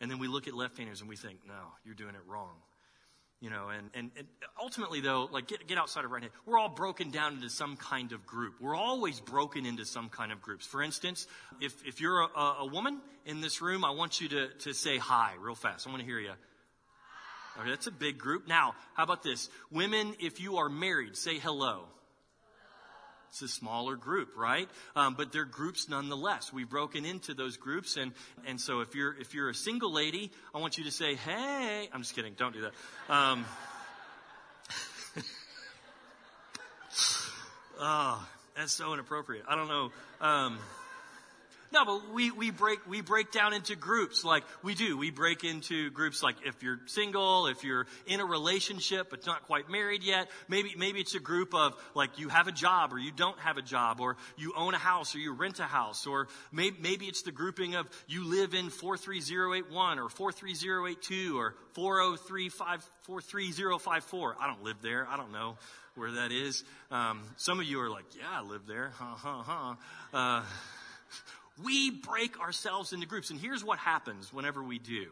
And 0.00 0.10
then 0.10 0.18
we 0.18 0.28
look 0.28 0.46
at 0.48 0.54
left 0.54 0.78
handers 0.78 1.00
and 1.00 1.08
we 1.08 1.16
think, 1.16 1.40
no, 1.46 1.54
you're 1.84 1.94
doing 1.94 2.14
it 2.14 2.20
wrong. 2.28 2.54
You 3.40 3.50
know, 3.50 3.68
and, 3.68 3.88
and, 3.94 4.10
and, 4.16 4.26
ultimately, 4.60 5.00
though, 5.00 5.28
like 5.30 5.46
get, 5.46 5.66
get 5.68 5.78
outside 5.78 6.04
of 6.04 6.10
right 6.10 6.22
hand. 6.22 6.32
We're 6.44 6.58
all 6.58 6.68
broken 6.68 7.10
down 7.10 7.34
into 7.34 7.48
some 7.50 7.76
kind 7.76 8.10
of 8.10 8.26
group. 8.26 8.54
We're 8.60 8.74
always 8.74 9.20
broken 9.20 9.64
into 9.64 9.84
some 9.84 10.08
kind 10.08 10.32
of 10.32 10.42
groups. 10.42 10.66
For 10.66 10.82
instance, 10.82 11.28
if, 11.60 11.72
if 11.86 12.00
you're 12.00 12.22
a, 12.22 12.40
a 12.60 12.66
woman 12.66 13.00
in 13.26 13.40
this 13.40 13.62
room, 13.62 13.84
I 13.84 13.92
want 13.92 14.20
you 14.20 14.28
to, 14.30 14.48
to 14.48 14.72
say 14.72 14.98
hi 14.98 15.34
real 15.40 15.54
fast. 15.54 15.86
I 15.86 15.90
want 15.90 16.00
to 16.00 16.06
hear 16.06 16.18
you. 16.18 16.32
Okay, 17.60 17.70
that's 17.70 17.86
a 17.86 17.92
big 17.92 18.18
group. 18.18 18.48
Now, 18.48 18.74
how 18.94 19.04
about 19.04 19.22
this? 19.22 19.48
Women, 19.70 20.14
if 20.18 20.40
you 20.40 20.56
are 20.56 20.68
married, 20.68 21.16
say 21.16 21.38
hello. 21.38 21.84
It's 23.30 23.42
a 23.42 23.48
smaller 23.48 23.96
group, 23.96 24.30
right? 24.36 24.68
Um, 24.96 25.14
but 25.14 25.32
they're 25.32 25.44
groups 25.44 25.88
nonetheless. 25.88 26.52
We've 26.52 26.68
broken 26.68 27.04
into 27.04 27.34
those 27.34 27.56
groups, 27.56 27.96
and 27.96 28.12
and 28.46 28.60
so 28.60 28.80
if 28.80 28.94
you're 28.94 29.14
if 29.18 29.34
you're 29.34 29.50
a 29.50 29.54
single 29.54 29.92
lady, 29.92 30.30
I 30.54 30.58
want 30.58 30.78
you 30.78 30.84
to 30.84 30.90
say, 30.90 31.14
"Hey." 31.14 31.88
I'm 31.92 32.02
just 32.02 32.14
kidding. 32.14 32.34
Don't 32.34 32.52
do 32.52 32.62
that. 32.62 32.72
Um, 33.12 33.44
oh, 37.80 38.28
that's 38.56 38.72
so 38.72 38.92
inappropriate. 38.92 39.44
I 39.48 39.56
don't 39.56 39.68
know. 39.68 39.90
Um, 40.20 40.58
no, 41.72 41.84
but 41.84 42.14
we, 42.14 42.30
we 42.30 42.50
break, 42.50 42.78
we 42.88 43.02
break 43.02 43.30
down 43.30 43.52
into 43.52 43.76
groups 43.76 44.24
like 44.24 44.42
we 44.62 44.74
do. 44.74 44.96
We 44.96 45.10
break 45.10 45.44
into 45.44 45.90
groups 45.90 46.22
like 46.22 46.36
if 46.46 46.62
you're 46.62 46.80
single, 46.86 47.46
if 47.46 47.62
you're 47.62 47.86
in 48.06 48.20
a 48.20 48.24
relationship 48.24 49.10
but 49.10 49.26
not 49.26 49.46
quite 49.46 49.68
married 49.68 50.02
yet, 50.02 50.30
maybe, 50.48 50.72
maybe 50.78 51.00
it's 51.00 51.14
a 51.14 51.20
group 51.20 51.54
of 51.54 51.74
like 51.94 52.18
you 52.18 52.30
have 52.30 52.48
a 52.48 52.52
job 52.52 52.94
or 52.94 52.98
you 52.98 53.12
don't 53.12 53.38
have 53.40 53.58
a 53.58 53.62
job 53.62 54.00
or 54.00 54.16
you 54.36 54.54
own 54.56 54.72
a 54.72 54.78
house 54.78 55.14
or 55.14 55.18
you 55.18 55.34
rent 55.34 55.60
a 55.60 55.64
house 55.64 56.06
or 56.06 56.28
maybe, 56.52 56.78
maybe 56.80 57.04
it's 57.06 57.20
the 57.22 57.32
grouping 57.32 57.74
of 57.74 57.86
you 58.06 58.24
live 58.24 58.54
in 58.54 58.70
43081 58.70 59.98
or 59.98 60.08
43082 60.08 61.38
or 61.38 61.54
403543054. 61.74 64.34
I 64.40 64.46
don't 64.46 64.64
live 64.64 64.80
there. 64.80 65.06
I 65.06 65.18
don't 65.18 65.32
know 65.32 65.58
where 65.96 66.12
that 66.12 66.32
is. 66.32 66.64
Um, 66.90 67.24
some 67.36 67.60
of 67.60 67.66
you 67.66 67.78
are 67.80 67.90
like, 67.90 68.06
yeah, 68.16 68.24
I 68.30 68.40
live 68.42 68.66
there. 68.66 68.92
Ha 68.96 69.16
ha 69.16 69.76
ha. 70.12 70.46
We 71.64 71.90
break 71.90 72.40
ourselves 72.40 72.92
into 72.92 73.06
groups. 73.06 73.30
And 73.30 73.40
here's 73.40 73.64
what 73.64 73.78
happens 73.78 74.32
whenever 74.32 74.62
we 74.62 74.78
do 74.78 75.08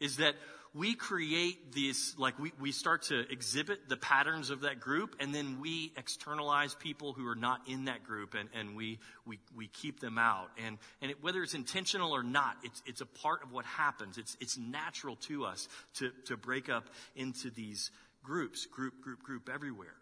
is 0.00 0.16
that 0.16 0.34
we 0.74 0.94
create 0.94 1.72
these, 1.72 2.16
like 2.18 2.36
we, 2.38 2.52
we 2.60 2.72
start 2.72 3.02
to 3.04 3.20
exhibit 3.30 3.88
the 3.88 3.96
patterns 3.96 4.50
of 4.50 4.62
that 4.62 4.80
group, 4.80 5.14
and 5.20 5.32
then 5.32 5.60
we 5.60 5.92
externalize 5.96 6.74
people 6.74 7.12
who 7.12 7.28
are 7.28 7.36
not 7.36 7.60
in 7.68 7.84
that 7.84 8.02
group, 8.02 8.34
and, 8.34 8.48
and 8.58 8.76
we, 8.76 8.98
we, 9.24 9.38
we 9.56 9.68
keep 9.68 10.00
them 10.00 10.18
out. 10.18 10.50
And, 10.66 10.78
and 11.00 11.12
it, 11.12 11.22
whether 11.22 11.44
it's 11.44 11.54
intentional 11.54 12.10
or 12.10 12.24
not, 12.24 12.56
it's, 12.64 12.82
it's 12.86 13.00
a 13.00 13.06
part 13.06 13.44
of 13.44 13.52
what 13.52 13.64
happens. 13.64 14.18
It's, 14.18 14.36
it's 14.40 14.58
natural 14.58 15.14
to 15.28 15.44
us 15.44 15.68
to, 15.98 16.10
to 16.26 16.36
break 16.36 16.68
up 16.68 16.88
into 17.14 17.50
these 17.50 17.92
groups, 18.24 18.66
group, 18.66 19.00
group, 19.00 19.22
group 19.22 19.48
everywhere. 19.52 19.94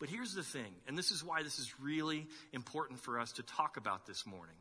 But 0.00 0.08
here's 0.08 0.34
the 0.34 0.42
thing, 0.42 0.74
and 0.88 0.98
this 0.98 1.12
is 1.12 1.22
why 1.22 1.44
this 1.44 1.60
is 1.60 1.72
really 1.80 2.26
important 2.52 2.98
for 2.98 3.20
us 3.20 3.30
to 3.32 3.44
talk 3.44 3.76
about 3.76 4.04
this 4.04 4.26
morning 4.26 4.56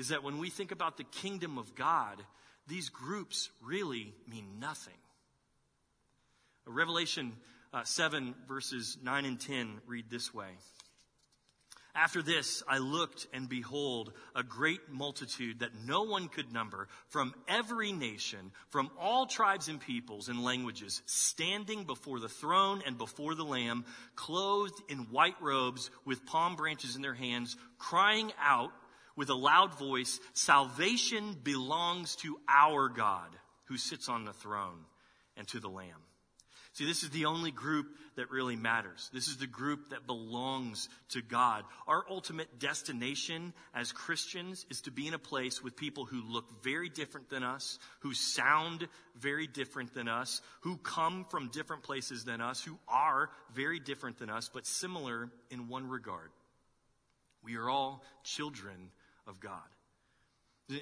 is 0.00 0.08
that 0.08 0.24
when 0.24 0.38
we 0.38 0.48
think 0.48 0.72
about 0.72 0.96
the 0.96 1.04
kingdom 1.04 1.58
of 1.58 1.74
God, 1.74 2.22
these 2.66 2.88
groups 2.88 3.50
really 3.62 4.14
mean 4.26 4.58
nothing. 4.58 4.94
Revelation 6.64 7.34
uh, 7.74 7.84
7, 7.84 8.34
verses 8.48 8.96
9 9.02 9.24
and 9.26 9.38
10 9.38 9.82
read 9.86 10.06
this 10.08 10.32
way. 10.32 10.48
After 11.94 12.22
this, 12.22 12.62
I 12.66 12.78
looked, 12.78 13.26
and 13.34 13.46
behold, 13.46 14.14
a 14.34 14.42
great 14.42 14.90
multitude 14.90 15.58
that 15.58 15.74
no 15.84 16.04
one 16.04 16.28
could 16.28 16.50
number 16.50 16.88
from 17.08 17.34
every 17.46 17.92
nation, 17.92 18.52
from 18.70 18.90
all 18.98 19.26
tribes 19.26 19.68
and 19.68 19.82
peoples 19.82 20.30
and 20.30 20.42
languages, 20.42 21.02
standing 21.04 21.84
before 21.84 22.20
the 22.20 22.28
throne 22.28 22.82
and 22.86 22.96
before 22.96 23.34
the 23.34 23.44
Lamb, 23.44 23.84
clothed 24.14 24.80
in 24.88 25.10
white 25.10 25.36
robes 25.42 25.90
with 26.06 26.24
palm 26.24 26.56
branches 26.56 26.96
in 26.96 27.02
their 27.02 27.12
hands, 27.12 27.56
crying 27.76 28.32
out 28.40 28.70
with 29.20 29.28
a 29.28 29.34
loud 29.34 29.78
voice, 29.78 30.18
Salvation 30.32 31.36
belongs 31.42 32.16
to 32.16 32.40
our 32.48 32.88
God 32.88 33.28
who 33.66 33.76
sits 33.76 34.08
on 34.08 34.24
the 34.24 34.32
throne 34.32 34.78
and 35.36 35.46
to 35.48 35.60
the 35.60 35.68
Lamb. 35.68 36.00
See, 36.72 36.86
this 36.86 37.02
is 37.02 37.10
the 37.10 37.26
only 37.26 37.50
group 37.50 37.88
that 38.16 38.30
really 38.30 38.56
matters. 38.56 39.10
This 39.12 39.28
is 39.28 39.36
the 39.36 39.46
group 39.46 39.90
that 39.90 40.06
belongs 40.06 40.88
to 41.10 41.20
God. 41.20 41.64
Our 41.86 42.02
ultimate 42.08 42.58
destination 42.58 43.52
as 43.74 43.92
Christians 43.92 44.64
is 44.70 44.80
to 44.82 44.90
be 44.90 45.06
in 45.06 45.12
a 45.12 45.18
place 45.18 45.62
with 45.62 45.76
people 45.76 46.06
who 46.06 46.22
look 46.22 46.64
very 46.64 46.88
different 46.88 47.28
than 47.28 47.42
us, 47.42 47.78
who 47.98 48.14
sound 48.14 48.88
very 49.18 49.46
different 49.46 49.92
than 49.92 50.08
us, 50.08 50.40
who 50.62 50.78
come 50.78 51.26
from 51.28 51.50
different 51.50 51.82
places 51.82 52.24
than 52.24 52.40
us, 52.40 52.64
who 52.64 52.78
are 52.88 53.28
very 53.54 53.80
different 53.80 54.18
than 54.18 54.30
us, 54.30 54.48
but 54.48 54.66
similar 54.66 55.28
in 55.50 55.68
one 55.68 55.90
regard. 55.90 56.30
We 57.42 57.56
are 57.56 57.68
all 57.68 58.02
children 58.22 58.90
of 59.26 59.40
God. 59.40 59.60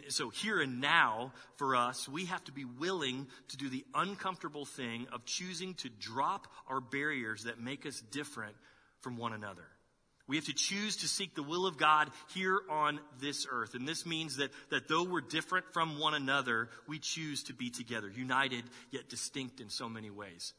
So, 0.08 0.28
here 0.28 0.60
and 0.60 0.82
now, 0.82 1.32
for 1.56 1.74
us, 1.74 2.06
we 2.06 2.26
have 2.26 2.44
to 2.44 2.52
be 2.52 2.66
willing 2.66 3.26
to 3.48 3.56
do 3.56 3.70
the 3.70 3.86
uncomfortable 3.94 4.66
thing 4.66 5.06
of 5.12 5.24
choosing 5.24 5.74
to 5.76 5.88
drop 5.88 6.46
our 6.68 6.80
barriers 6.80 7.44
that 7.44 7.58
make 7.58 7.86
us 7.86 8.02
different 8.10 8.54
from 9.00 9.16
one 9.16 9.32
another. 9.32 9.64
We 10.26 10.36
have 10.36 10.44
to 10.44 10.54
choose 10.54 10.98
to 10.98 11.08
seek 11.08 11.34
the 11.34 11.42
will 11.42 11.66
of 11.66 11.78
God 11.78 12.10
here 12.34 12.60
on 12.68 13.00
this 13.18 13.46
earth. 13.50 13.74
And 13.74 13.88
this 13.88 14.04
means 14.04 14.36
that, 14.36 14.50
that 14.70 14.86
though 14.86 15.04
we're 15.04 15.22
different 15.22 15.72
from 15.72 15.98
one 15.98 16.12
another, 16.12 16.68
we 16.86 16.98
choose 16.98 17.44
to 17.44 17.54
be 17.54 17.70
together, 17.70 18.10
united 18.14 18.64
yet 18.90 19.08
distinct 19.08 19.60
in 19.60 19.70
so 19.70 19.88
many 19.88 20.10
ways. 20.10 20.52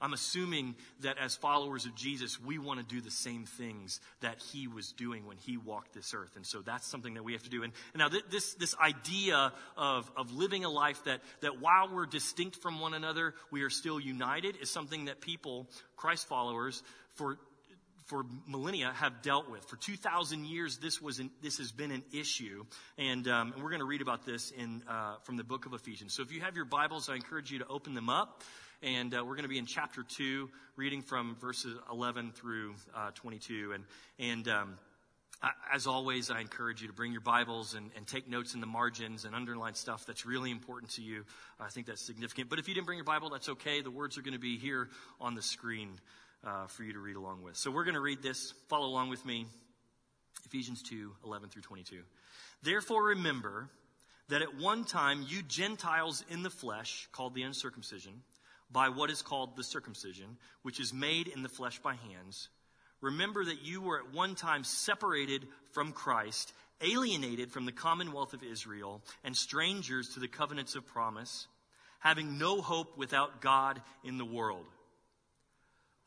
I'm 0.00 0.12
assuming 0.12 0.76
that 1.00 1.18
as 1.18 1.34
followers 1.34 1.84
of 1.84 1.94
Jesus, 1.94 2.40
we 2.40 2.58
want 2.58 2.78
to 2.78 2.94
do 2.94 3.00
the 3.00 3.10
same 3.10 3.46
things 3.46 4.00
that 4.20 4.38
he 4.52 4.68
was 4.68 4.92
doing 4.92 5.26
when 5.26 5.36
he 5.38 5.56
walked 5.56 5.92
this 5.92 6.14
earth. 6.14 6.36
And 6.36 6.46
so 6.46 6.60
that's 6.60 6.86
something 6.86 7.14
that 7.14 7.24
we 7.24 7.32
have 7.32 7.42
to 7.42 7.50
do. 7.50 7.64
And, 7.64 7.72
and 7.94 8.00
now 8.00 8.08
this, 8.30 8.54
this 8.54 8.76
idea 8.76 9.52
of, 9.76 10.10
of 10.16 10.32
living 10.32 10.64
a 10.64 10.70
life 10.70 11.02
that, 11.04 11.20
that 11.40 11.60
while 11.60 11.92
we're 11.92 12.06
distinct 12.06 12.56
from 12.56 12.80
one 12.80 12.94
another, 12.94 13.34
we 13.50 13.62
are 13.62 13.70
still 13.70 13.98
united 13.98 14.56
is 14.60 14.70
something 14.70 15.06
that 15.06 15.20
people, 15.20 15.68
Christ 15.96 16.28
followers, 16.28 16.82
for, 17.14 17.38
for 18.06 18.24
millennia 18.46 18.92
have 18.94 19.22
dealt 19.22 19.50
with. 19.50 19.64
For 19.64 19.76
2,000 19.76 20.46
years, 20.46 20.78
this, 20.78 21.02
was 21.02 21.18
an, 21.18 21.30
this 21.42 21.58
has 21.58 21.72
been 21.72 21.90
an 21.90 22.04
issue. 22.12 22.64
And, 22.96 23.26
um, 23.26 23.52
and 23.52 23.62
we're 23.62 23.70
going 23.70 23.80
to 23.80 23.86
read 23.86 24.00
about 24.00 24.24
this 24.24 24.52
in, 24.52 24.82
uh, 24.88 25.16
from 25.24 25.36
the 25.36 25.44
book 25.44 25.66
of 25.66 25.74
Ephesians. 25.74 26.14
So 26.14 26.22
if 26.22 26.32
you 26.32 26.40
have 26.40 26.54
your 26.54 26.64
Bibles, 26.64 27.08
I 27.08 27.16
encourage 27.16 27.50
you 27.50 27.58
to 27.58 27.66
open 27.66 27.94
them 27.94 28.08
up. 28.08 28.42
And 28.82 29.12
uh, 29.12 29.24
we're 29.24 29.34
going 29.34 29.42
to 29.42 29.48
be 29.48 29.58
in 29.58 29.66
chapter 29.66 30.04
2, 30.04 30.48
reading 30.76 31.02
from 31.02 31.36
verses 31.40 31.76
11 31.90 32.30
through 32.30 32.76
uh, 32.94 33.10
22. 33.16 33.72
And, 33.74 33.84
and 34.20 34.46
um, 34.46 34.78
I, 35.42 35.50
as 35.74 35.88
always, 35.88 36.30
I 36.30 36.40
encourage 36.40 36.80
you 36.80 36.86
to 36.86 36.94
bring 36.94 37.10
your 37.10 37.20
Bibles 37.20 37.74
and, 37.74 37.90
and, 37.96 38.06
take 38.06 38.28
notes 38.28 38.54
in 38.54 38.60
the 38.60 38.68
margins 38.68 39.24
and 39.24 39.34
underline 39.34 39.74
stuff 39.74 40.06
that's 40.06 40.24
really 40.24 40.52
important 40.52 40.92
to 40.92 41.02
you. 41.02 41.24
I 41.58 41.70
think 41.70 41.88
that's 41.88 42.06
significant. 42.06 42.50
But 42.50 42.60
if 42.60 42.68
you 42.68 42.74
didn't 42.74 42.86
bring 42.86 42.98
your 42.98 43.04
Bible, 43.04 43.30
that's 43.30 43.48
okay. 43.48 43.80
The 43.80 43.90
words 43.90 44.16
are 44.16 44.22
going 44.22 44.34
to 44.34 44.38
be 44.38 44.58
here 44.58 44.88
on 45.20 45.34
the 45.34 45.42
screen 45.42 45.98
uh, 46.46 46.68
for 46.68 46.84
you 46.84 46.92
to 46.92 47.00
read 47.00 47.16
along 47.16 47.42
with. 47.42 47.56
So 47.56 47.72
we're 47.72 47.84
going 47.84 47.94
to 47.94 48.00
read 48.00 48.22
this. 48.22 48.54
Follow 48.68 48.86
along 48.86 49.10
with 49.10 49.26
me. 49.26 49.46
Ephesians 50.46 50.84
2, 50.84 51.14
11 51.24 51.48
through 51.48 51.62
22. 51.62 51.98
Therefore, 52.62 53.06
remember 53.06 53.70
that 54.28 54.40
at 54.40 54.56
one 54.56 54.84
time 54.84 55.24
you 55.28 55.42
Gentiles 55.42 56.24
in 56.30 56.44
the 56.44 56.50
flesh, 56.50 57.08
called 57.10 57.34
the 57.34 57.42
uncircumcision, 57.42 58.22
by 58.70 58.88
what 58.88 59.10
is 59.10 59.22
called 59.22 59.56
the 59.56 59.64
circumcision, 59.64 60.36
which 60.62 60.80
is 60.80 60.92
made 60.92 61.28
in 61.28 61.42
the 61.42 61.48
flesh 61.48 61.78
by 61.78 61.94
hands. 61.94 62.48
Remember 63.00 63.44
that 63.44 63.62
you 63.62 63.80
were 63.80 63.98
at 63.98 64.12
one 64.12 64.34
time 64.34 64.64
separated 64.64 65.46
from 65.72 65.92
Christ, 65.92 66.52
alienated 66.80 67.50
from 67.52 67.64
the 67.64 67.72
commonwealth 67.72 68.34
of 68.34 68.42
Israel, 68.42 69.02
and 69.24 69.36
strangers 69.36 70.10
to 70.10 70.20
the 70.20 70.28
covenants 70.28 70.74
of 70.74 70.86
promise, 70.86 71.46
having 72.00 72.38
no 72.38 72.60
hope 72.60 72.96
without 72.98 73.40
God 73.40 73.80
in 74.04 74.18
the 74.18 74.24
world. 74.24 74.66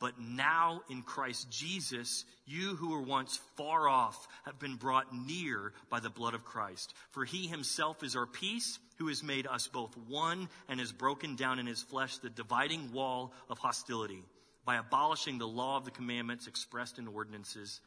But 0.02 0.20
now 0.20 0.82
in 0.90 1.04
Christ 1.04 1.50
Jesus, 1.50 2.26
you 2.48 2.76
who 2.76 2.90
were 2.90 3.04
once 3.04 3.40
far 3.56 3.88
off 3.88 4.28
have 4.46 4.60
been 4.60 4.76
brought 4.76 5.16
near 5.16 5.72
by 5.90 6.00
the 6.00 6.10
blood 6.10 6.34
of 6.34 6.44
Christ. 6.44 6.94
For 7.12 7.24
he 7.24 7.48
himself 7.48 8.04
is 8.04 8.16
our 8.16 8.26
peace, 8.26 8.80
who 8.98 9.08
has 9.08 9.24
made 9.24 9.48
us 9.48 9.68
both 9.68 9.96
one 10.10 10.50
and 10.68 10.80
has 10.80 10.92
broken 10.92 11.36
down 11.36 11.60
in 11.60 11.68
his 11.68 11.84
flesh 11.84 12.18
the 12.18 12.30
dividing 12.30 12.92
wall 12.92 13.32
of 13.48 13.60
hostility 13.60 14.24
by 14.66 14.78
abolishing 14.78 15.38
the 15.38 15.48
law 15.48 15.78
of 15.78 15.86
the 15.86 15.92
commandments 15.92 16.48
expressed 16.48 17.00
in 17.00 17.08
ordinances 17.08 17.80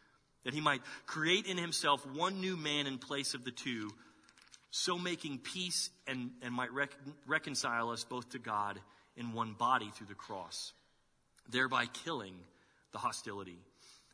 that 0.44 0.54
he 0.54 0.60
might 0.60 0.82
create 1.06 1.46
in 1.46 1.56
himself 1.56 2.06
one 2.06 2.40
new 2.40 2.56
man 2.56 2.86
in 2.86 2.98
place 2.98 3.34
of 3.34 3.44
the 3.44 3.50
two, 3.50 3.90
so 4.70 4.98
making 4.98 5.38
peace 5.38 5.90
and, 6.06 6.30
and 6.42 6.54
might 6.54 6.72
rec- 6.72 6.96
reconcile 7.26 7.90
us 7.90 8.04
both 8.04 8.30
to 8.30 8.38
God 8.38 8.78
in 9.16 9.32
one 9.32 9.54
body 9.54 9.90
through 9.94 10.08
the 10.08 10.14
cross, 10.14 10.72
thereby 11.50 11.86
killing 11.86 12.34
the 12.92 12.98
hostility. 12.98 13.58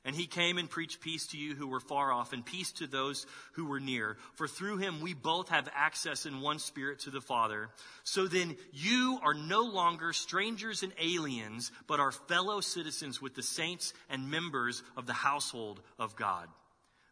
And 0.04 0.16
he 0.16 0.26
came 0.26 0.56
and 0.56 0.70
preached 0.70 1.02
peace 1.02 1.26
to 1.28 1.36
you 1.36 1.54
who 1.54 1.66
were 1.66 1.80
far 1.80 2.10
off 2.10 2.32
and 2.32 2.44
peace 2.44 2.72
to 2.72 2.86
those 2.86 3.26
who 3.52 3.66
were 3.66 3.80
near. 3.80 4.16
For 4.34 4.48
through 4.48 4.78
him 4.78 5.02
we 5.02 5.12
both 5.12 5.50
have 5.50 5.68
access 5.74 6.24
in 6.24 6.40
one 6.40 6.58
spirit 6.58 7.00
to 7.00 7.10
the 7.10 7.20
Father. 7.20 7.68
So 8.04 8.26
then 8.26 8.56
you 8.72 9.18
are 9.22 9.34
no 9.34 9.60
longer 9.60 10.14
strangers 10.14 10.82
and 10.82 10.92
aliens, 10.98 11.70
but 11.86 12.00
are 12.00 12.12
fellow 12.12 12.62
citizens 12.62 13.20
with 13.20 13.34
the 13.34 13.42
saints 13.42 13.92
and 14.08 14.30
members 14.30 14.82
of 14.96 15.06
the 15.06 15.12
household 15.12 15.82
of 15.98 16.16
God. 16.16 16.48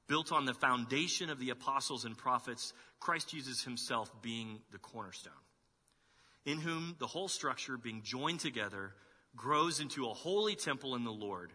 Built 0.07 0.33
on 0.33 0.47
the 0.47 0.55
foundation 0.55 1.29
of 1.29 1.39
the 1.39 1.51
apostles 1.51 2.07
and 2.07 2.17
prophets, 2.17 2.73
Christ 3.01 3.29
Jesus 3.29 3.63
himself 3.63 4.11
being 4.23 4.61
the 4.73 4.79
cornerstone. 4.79 5.33
In 6.47 6.59
whom 6.59 6.97
the 6.99 7.07
whole 7.07 7.29
structure 7.29 7.77
being 7.77 8.01
joined 8.03 8.41
together 8.41 8.95
grows 9.39 9.81
into 9.81 10.07
a 10.07 10.15
holy 10.15 10.55
temple 10.55 10.95
in 10.95 11.05
the 11.05 11.13
Lord. 11.13 11.53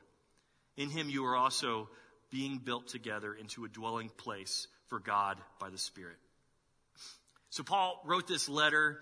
In 0.77 0.89
him 0.89 1.09
you 1.09 1.25
are 1.25 1.35
also 1.35 1.89
being 2.31 2.57
built 2.57 2.87
together 2.87 3.33
into 3.33 3.65
a 3.65 3.69
dwelling 3.69 4.09
place 4.17 4.67
for 4.87 4.99
God 4.99 5.37
by 5.59 5.69
the 5.69 5.77
Spirit. 5.77 6.17
So 7.51 7.61
Paul 7.61 8.01
wrote 8.05 8.27
this 8.27 8.49
letter 8.49 9.01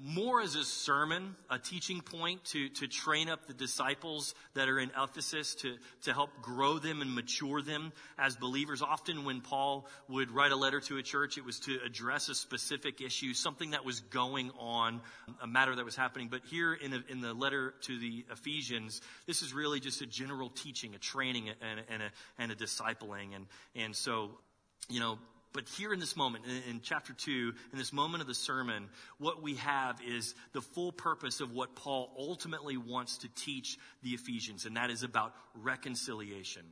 more 0.00 0.40
as 0.40 0.54
a 0.54 0.62
sermon, 0.62 1.34
a 1.50 1.58
teaching 1.58 2.00
point 2.00 2.44
to, 2.44 2.68
to 2.68 2.86
train 2.86 3.28
up 3.28 3.46
the 3.46 3.52
disciples 3.52 4.34
that 4.54 4.68
are 4.68 4.78
in 4.78 4.90
Ephesus 4.96 5.56
to, 5.56 5.76
to 6.02 6.12
help 6.12 6.30
grow 6.40 6.78
them 6.78 7.02
and 7.02 7.14
mature 7.14 7.60
them 7.60 7.92
as 8.16 8.36
believers. 8.36 8.80
Often 8.80 9.24
when 9.24 9.40
Paul 9.40 9.88
would 10.08 10.30
write 10.30 10.52
a 10.52 10.56
letter 10.56 10.80
to 10.80 10.98
a 10.98 11.02
church, 11.02 11.36
it 11.36 11.44
was 11.44 11.58
to 11.60 11.78
address 11.84 12.28
a 12.28 12.34
specific 12.34 13.00
issue, 13.00 13.34
something 13.34 13.72
that 13.72 13.84
was 13.84 14.00
going 14.00 14.52
on, 14.58 15.00
a 15.42 15.46
matter 15.48 15.74
that 15.74 15.84
was 15.84 15.96
happening. 15.96 16.28
But 16.30 16.42
here 16.48 16.74
in, 16.74 16.92
a, 16.92 17.02
in 17.08 17.20
the 17.20 17.34
letter 17.34 17.74
to 17.82 17.98
the 17.98 18.24
Ephesians, 18.30 19.00
this 19.26 19.42
is 19.42 19.52
really 19.52 19.80
just 19.80 20.00
a 20.00 20.06
general 20.06 20.48
teaching, 20.50 20.94
a 20.94 20.98
training, 20.98 21.48
and, 21.48 21.80
and, 21.88 22.02
a, 22.02 22.10
and 22.38 22.52
a 22.52 22.54
discipling. 22.54 23.34
And, 23.34 23.46
and 23.74 23.96
so, 23.96 24.30
you 24.88 25.00
know, 25.00 25.18
but 25.52 25.68
here 25.68 25.92
in 25.92 26.00
this 26.00 26.16
moment, 26.16 26.44
in, 26.46 26.74
in, 26.74 26.80
chapter 26.82 27.12
2, 27.12 27.52
in 27.72 27.78
this 27.78 27.92
moment 27.92 28.20
of 28.20 28.26
the 28.26 28.34
sermon, 28.34 28.88
what 29.18 29.42
we 29.42 29.54
have 29.56 30.00
is 30.06 30.34
the 30.52 30.60
full 30.60 30.92
purpose 30.92 31.40
of 31.40 31.52
what 31.52 31.74
Paul 31.74 32.10
ultimately 32.18 32.76
wants 32.76 33.18
to 33.18 33.28
teach 33.34 33.78
the 34.02 34.10
Ephesians, 34.10 34.66
and 34.66 34.76
that 34.76 34.90
is 34.90 35.02
about 35.02 35.34
reconciliation. 35.54 36.62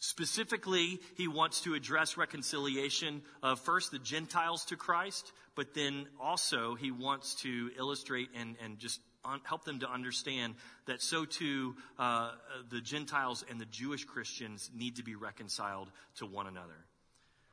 Specifically, 0.00 1.00
he 1.16 1.28
wants 1.28 1.60
to 1.62 1.74
address 1.74 2.16
reconciliation 2.16 3.22
of 3.42 3.60
first 3.60 3.90
the 3.90 3.98
Gentiles 3.98 4.64
to 4.66 4.76
Christ, 4.76 5.32
but 5.54 5.74
then 5.74 6.06
also 6.20 6.74
he 6.74 6.90
wants 6.90 7.36
to 7.36 7.70
illustrate 7.78 8.28
and, 8.34 8.56
and 8.62 8.78
just 8.78 9.00
help 9.44 9.64
them 9.64 9.80
to 9.80 9.90
understand 9.90 10.54
that 10.86 11.00
so 11.00 11.24
too 11.24 11.76
uh, 11.98 12.32
the 12.70 12.80
Gentiles 12.80 13.44
and 13.48 13.60
the 13.60 13.66
Jewish 13.66 14.04
Christians 14.04 14.70
need 14.74 14.96
to 14.96 15.02
be 15.02 15.14
reconciled 15.14 15.90
to 16.16 16.26
one 16.26 16.46
another. 16.46 16.84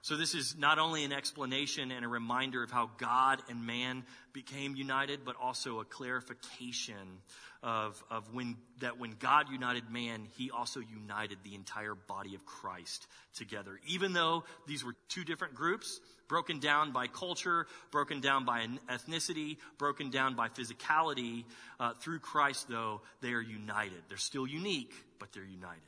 So 0.03 0.17
this 0.17 0.33
is 0.33 0.55
not 0.57 0.79
only 0.79 1.03
an 1.03 1.11
explanation 1.11 1.91
and 1.91 2.03
a 2.03 2.07
reminder 2.07 2.63
of 2.63 2.71
how 2.71 2.89
God 2.97 3.39
and 3.49 3.67
man 3.67 4.03
became 4.33 4.75
united, 4.75 5.19
but 5.23 5.35
also 5.39 5.79
a 5.79 5.85
clarification 5.85 7.21
of, 7.61 8.03
of 8.09 8.33
when, 8.33 8.57
that 8.79 8.99
when 8.99 9.15
God 9.19 9.49
united 9.51 9.91
man, 9.91 10.27
he 10.37 10.49
also 10.49 10.79
united 10.79 11.37
the 11.43 11.53
entire 11.53 11.93
body 11.93 12.33
of 12.33 12.43
Christ 12.45 13.05
together. 13.35 13.79
Even 13.85 14.13
though 14.13 14.43
these 14.67 14.83
were 14.83 14.95
two 15.07 15.23
different 15.23 15.53
groups, 15.53 15.99
broken 16.27 16.59
down 16.59 16.91
by 16.91 17.05
culture, 17.05 17.67
broken 17.91 18.21
down 18.21 18.43
by 18.43 18.65
ethnicity, 18.89 19.57
broken 19.77 20.09
down 20.09 20.33
by 20.33 20.47
physicality, 20.47 21.43
uh, 21.79 21.93
through 21.99 22.19
Christ 22.19 22.67
though, 22.67 23.01
they 23.21 23.33
are 23.33 23.41
united. 23.41 24.01
They're 24.09 24.17
still 24.17 24.47
unique, 24.47 24.93
but 25.19 25.31
they're 25.31 25.43
united. 25.43 25.81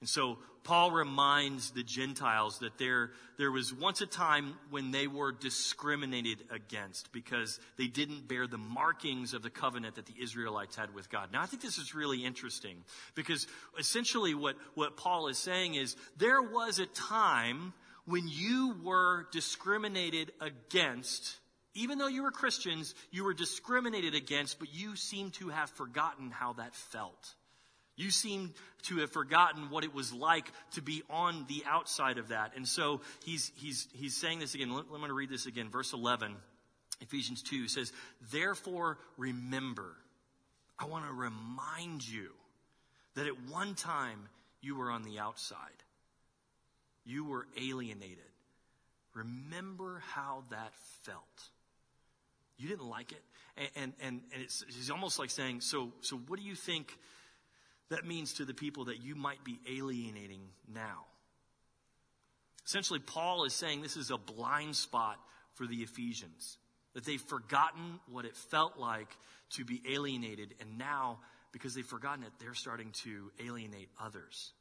And 0.00 0.08
so 0.08 0.38
Paul 0.62 0.90
reminds 0.90 1.70
the 1.70 1.82
Gentiles 1.82 2.58
that 2.58 2.76
there, 2.76 3.12
there 3.38 3.50
was 3.50 3.72
once 3.72 4.02
a 4.02 4.06
time 4.06 4.54
when 4.68 4.90
they 4.90 5.06
were 5.06 5.32
discriminated 5.32 6.38
against 6.50 7.12
because 7.12 7.60
they 7.78 7.86
didn't 7.86 8.28
bear 8.28 8.46
the 8.46 8.58
markings 8.58 9.32
of 9.32 9.42
the 9.42 9.50
covenant 9.50 9.94
that 9.94 10.06
the 10.06 10.14
Israelites 10.20 10.76
had 10.76 10.94
with 10.94 11.08
God. 11.08 11.32
Now 11.32 11.40
I 11.40 11.46
think 11.46 11.62
this 11.62 11.78
is 11.78 11.94
really 11.94 12.24
interesting 12.24 12.76
because 13.14 13.46
essentially 13.78 14.34
what, 14.34 14.56
what 14.74 14.96
Paul 14.96 15.28
is 15.28 15.38
saying 15.38 15.76
is 15.76 15.96
there 16.18 16.42
was 16.42 16.78
a 16.78 16.86
time 16.86 17.72
when 18.04 18.28
you 18.28 18.76
were 18.82 19.26
discriminated 19.32 20.32
against 20.40 21.38
even 21.76 21.98
though 21.98 22.06
you 22.06 22.22
were 22.22 22.30
Christians, 22.30 22.94
you 23.10 23.22
were 23.22 23.34
discriminated 23.34 24.14
against, 24.14 24.58
but 24.58 24.72
you 24.72 24.96
seem 24.96 25.30
to 25.32 25.50
have 25.50 25.68
forgotten 25.68 26.30
how 26.30 26.54
that 26.54 26.74
felt. 26.74 27.34
You 27.96 28.10
seem 28.10 28.52
to 28.84 28.98
have 28.98 29.10
forgotten 29.10 29.70
what 29.70 29.82
it 29.84 29.94
was 29.94 30.12
like 30.12 30.50
to 30.72 30.82
be 30.82 31.02
on 31.08 31.46
the 31.48 31.64
outside 31.66 32.18
of 32.18 32.28
that. 32.28 32.52
And 32.54 32.68
so 32.68 33.00
he's, 33.24 33.50
he's, 33.56 33.88
he's 33.94 34.14
saying 34.14 34.38
this 34.38 34.54
again. 34.54 34.70
I'm 34.70 34.86
going 34.88 35.08
to 35.08 35.14
read 35.14 35.30
this 35.30 35.46
again. 35.46 35.70
Verse 35.70 35.94
11, 35.94 36.34
Ephesians 37.00 37.42
2 37.42 37.68
says, 37.68 37.92
Therefore 38.30 38.98
remember, 39.16 39.96
I 40.78 40.84
want 40.84 41.06
to 41.06 41.12
remind 41.12 42.06
you 42.06 42.28
that 43.14 43.26
at 43.26 43.48
one 43.50 43.74
time 43.74 44.28
you 44.60 44.76
were 44.76 44.90
on 44.90 45.02
the 45.02 45.18
outside. 45.18 45.58
You 47.06 47.24
were 47.24 47.46
alienated. 47.58 48.18
Remember 49.14 50.02
how 50.12 50.44
that 50.50 50.72
felt. 51.02 51.48
You 52.58 52.68
didn't 52.68 52.88
like 52.88 53.12
it. 53.12 53.22
And, 53.56 53.92
and, 54.02 54.20
and, 54.32 54.42
it's, 54.42 54.64
it's 54.68 54.90
almost 54.90 55.18
like 55.18 55.30
saying, 55.30 55.62
so, 55.62 55.92
so 56.02 56.16
what 56.28 56.38
do 56.38 56.44
you 56.44 56.54
think 56.54 56.92
that 57.90 58.06
means 58.06 58.34
to 58.34 58.44
the 58.44 58.54
people 58.54 58.86
that 58.86 59.02
you 59.02 59.14
might 59.14 59.44
be 59.44 59.58
alienating 59.68 60.40
now. 60.72 61.04
Essentially, 62.66 62.98
Paul 62.98 63.44
is 63.44 63.54
saying 63.54 63.82
this 63.82 63.96
is 63.96 64.10
a 64.10 64.18
blind 64.18 64.74
spot 64.74 65.18
for 65.54 65.66
the 65.66 65.76
Ephesians, 65.76 66.58
that 66.94 67.04
they've 67.04 67.20
forgotten 67.20 68.00
what 68.10 68.24
it 68.24 68.36
felt 68.36 68.78
like 68.78 69.08
to 69.50 69.64
be 69.64 69.80
alienated, 69.88 70.54
and 70.60 70.76
now, 70.76 71.20
because 71.52 71.74
they've 71.74 71.86
forgotten 71.86 72.24
it, 72.24 72.32
they're 72.40 72.54
starting 72.54 72.90
to 73.04 73.30
alienate 73.40 73.88
others 74.00 74.52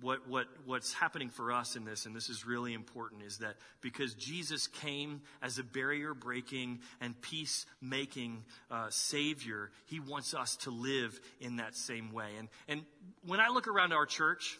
what, 0.00 0.28
what, 0.28 0.46
what's 0.64 0.92
happening 0.92 1.28
for 1.28 1.52
us 1.52 1.76
in 1.76 1.84
this, 1.84 2.06
and 2.06 2.14
this 2.14 2.28
is 2.28 2.46
really 2.46 2.74
important, 2.74 3.22
is 3.22 3.38
that 3.38 3.56
because 3.80 4.14
Jesus 4.14 4.66
came 4.66 5.22
as 5.42 5.58
a 5.58 5.64
barrier 5.64 6.14
breaking 6.14 6.80
and 7.00 7.20
peace 7.20 7.66
making 7.80 8.44
uh, 8.70 8.86
Savior, 8.90 9.70
He 9.86 10.00
wants 10.00 10.34
us 10.34 10.56
to 10.58 10.70
live 10.70 11.18
in 11.40 11.56
that 11.56 11.76
same 11.76 12.12
way. 12.12 12.28
And, 12.38 12.48
and 12.68 12.82
when 13.26 13.40
I 13.40 13.48
look 13.48 13.68
around 13.68 13.92
our 13.92 14.06
church, 14.06 14.58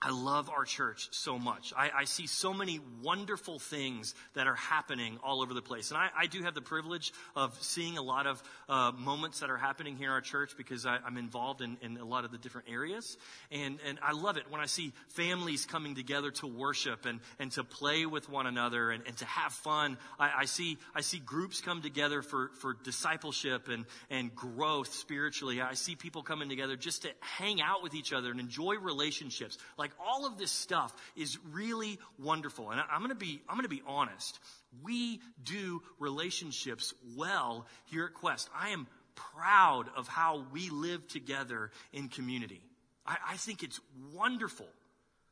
I 0.00 0.10
love 0.10 0.50
our 0.50 0.64
church 0.64 1.08
so 1.12 1.38
much. 1.38 1.72
I, 1.76 1.90
I, 1.94 2.04
see 2.04 2.26
so 2.26 2.52
many 2.52 2.80
wonderful 3.02 3.60
things 3.60 4.16
that 4.34 4.48
are 4.48 4.56
happening 4.56 5.18
all 5.22 5.42
over 5.42 5.54
the 5.54 5.62
place. 5.62 5.90
And 5.90 5.98
I, 5.98 6.08
I 6.16 6.26
do 6.26 6.42
have 6.42 6.54
the 6.54 6.60
privilege 6.60 7.12
of 7.36 7.56
seeing 7.62 7.98
a 7.98 8.02
lot 8.02 8.26
of 8.26 8.42
uh, 8.68 8.90
moments 8.92 9.40
that 9.40 9.50
are 9.50 9.56
happening 9.56 9.96
here 9.96 10.08
in 10.08 10.12
our 10.12 10.20
church 10.20 10.56
because 10.56 10.86
I, 10.86 10.98
am 11.06 11.16
involved 11.18 11.60
in, 11.60 11.76
in, 11.82 11.98
a 11.98 12.04
lot 12.04 12.24
of 12.24 12.32
the 12.32 12.38
different 12.38 12.68
areas. 12.68 13.16
And, 13.52 13.78
and 13.86 14.00
I 14.02 14.12
love 14.12 14.36
it 14.38 14.50
when 14.50 14.60
I 14.60 14.66
see 14.66 14.92
families 15.10 15.66
coming 15.66 15.94
together 15.94 16.32
to 16.32 16.48
worship 16.48 17.06
and, 17.06 17.20
and 17.38 17.52
to 17.52 17.62
play 17.62 18.04
with 18.04 18.28
one 18.28 18.48
another 18.48 18.90
and, 18.90 19.04
and 19.06 19.16
to 19.18 19.24
have 19.24 19.52
fun. 19.52 19.98
I, 20.18 20.46
see, 20.46 20.78
I 20.96 21.02
see 21.02 21.18
groups 21.18 21.60
come 21.60 21.80
together 21.80 22.22
for, 22.22 22.50
for 22.60 22.74
discipleship 22.74 23.68
and, 23.68 23.84
and 24.10 24.34
growth 24.34 24.92
spiritually. 24.94 25.60
I 25.60 25.74
see 25.74 25.94
people 25.94 26.22
coming 26.22 26.48
together 26.48 26.76
just 26.76 27.02
to 27.02 27.10
hang 27.20 27.60
out 27.60 27.84
with 27.84 27.94
each 27.94 28.12
other 28.12 28.30
and 28.32 28.40
enjoy 28.40 28.76
relationships. 28.76 29.58
Like 29.82 29.90
all 29.98 30.26
of 30.26 30.38
this 30.38 30.52
stuff 30.52 30.94
is 31.16 31.36
really 31.50 31.98
wonderful. 32.16 32.70
And 32.70 32.80
I'm 32.80 33.00
going 33.00 33.08
to 33.08 33.16
be, 33.16 33.42
I'm 33.48 33.56
going 33.56 33.64
to 33.64 33.68
be 33.68 33.82
honest. 33.84 34.38
We 34.84 35.18
do 35.42 35.82
relationships 35.98 36.94
well 37.16 37.66
here 37.86 38.04
at 38.04 38.14
Quest. 38.14 38.48
I 38.56 38.68
am 38.68 38.86
proud 39.16 39.86
of 39.96 40.06
how 40.06 40.44
we 40.52 40.70
live 40.70 41.08
together 41.08 41.72
in 41.92 42.08
community. 42.08 42.60
I, 43.04 43.16
I 43.30 43.36
think 43.38 43.64
it's 43.64 43.80
wonderful. 44.14 44.68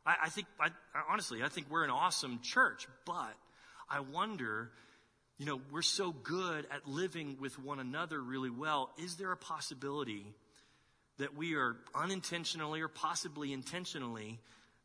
I, 0.05 0.17
I 0.25 0.29
think, 0.31 0.49
I, 0.59 0.71
honestly, 1.09 1.45
I 1.45 1.49
think 1.49 1.69
we're 1.71 1.85
an 1.85 1.91
awesome 1.91 2.41
church, 2.43 2.89
but 3.07 3.37
I 3.89 4.01
wonder, 4.01 4.73
you 5.39 5.47
know, 5.47 5.61
we're 5.71 5.83
so 5.83 6.11
good 6.11 6.67
at 6.73 6.89
living 6.89 7.37
with 7.39 7.57
one 7.57 7.79
another 7.79 8.21
really 8.21 8.51
well. 8.51 8.91
Is 8.99 9.15
there 9.15 9.31
a 9.31 9.37
possibility 9.37 10.27
that 11.21 11.37
we 11.37 11.55
are 11.55 11.77
unintentionally 11.95 12.81
or 12.81 12.89
possibly 12.89 13.53
intentionally 13.53 14.41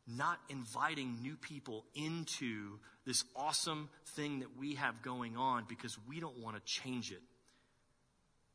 not 0.06 0.38
inviting 0.48 1.16
new 1.20 1.34
people 1.34 1.84
into 1.94 2.78
this 3.04 3.24
awesome 3.34 3.88
thing 4.14 4.40
that 4.40 4.56
we 4.58 4.74
have 4.74 5.02
going 5.02 5.36
on 5.36 5.64
because 5.68 5.96
we 6.08 6.20
don't 6.20 6.38
want 6.38 6.56
to 6.56 6.62
change 6.62 7.10
it. 7.10 7.22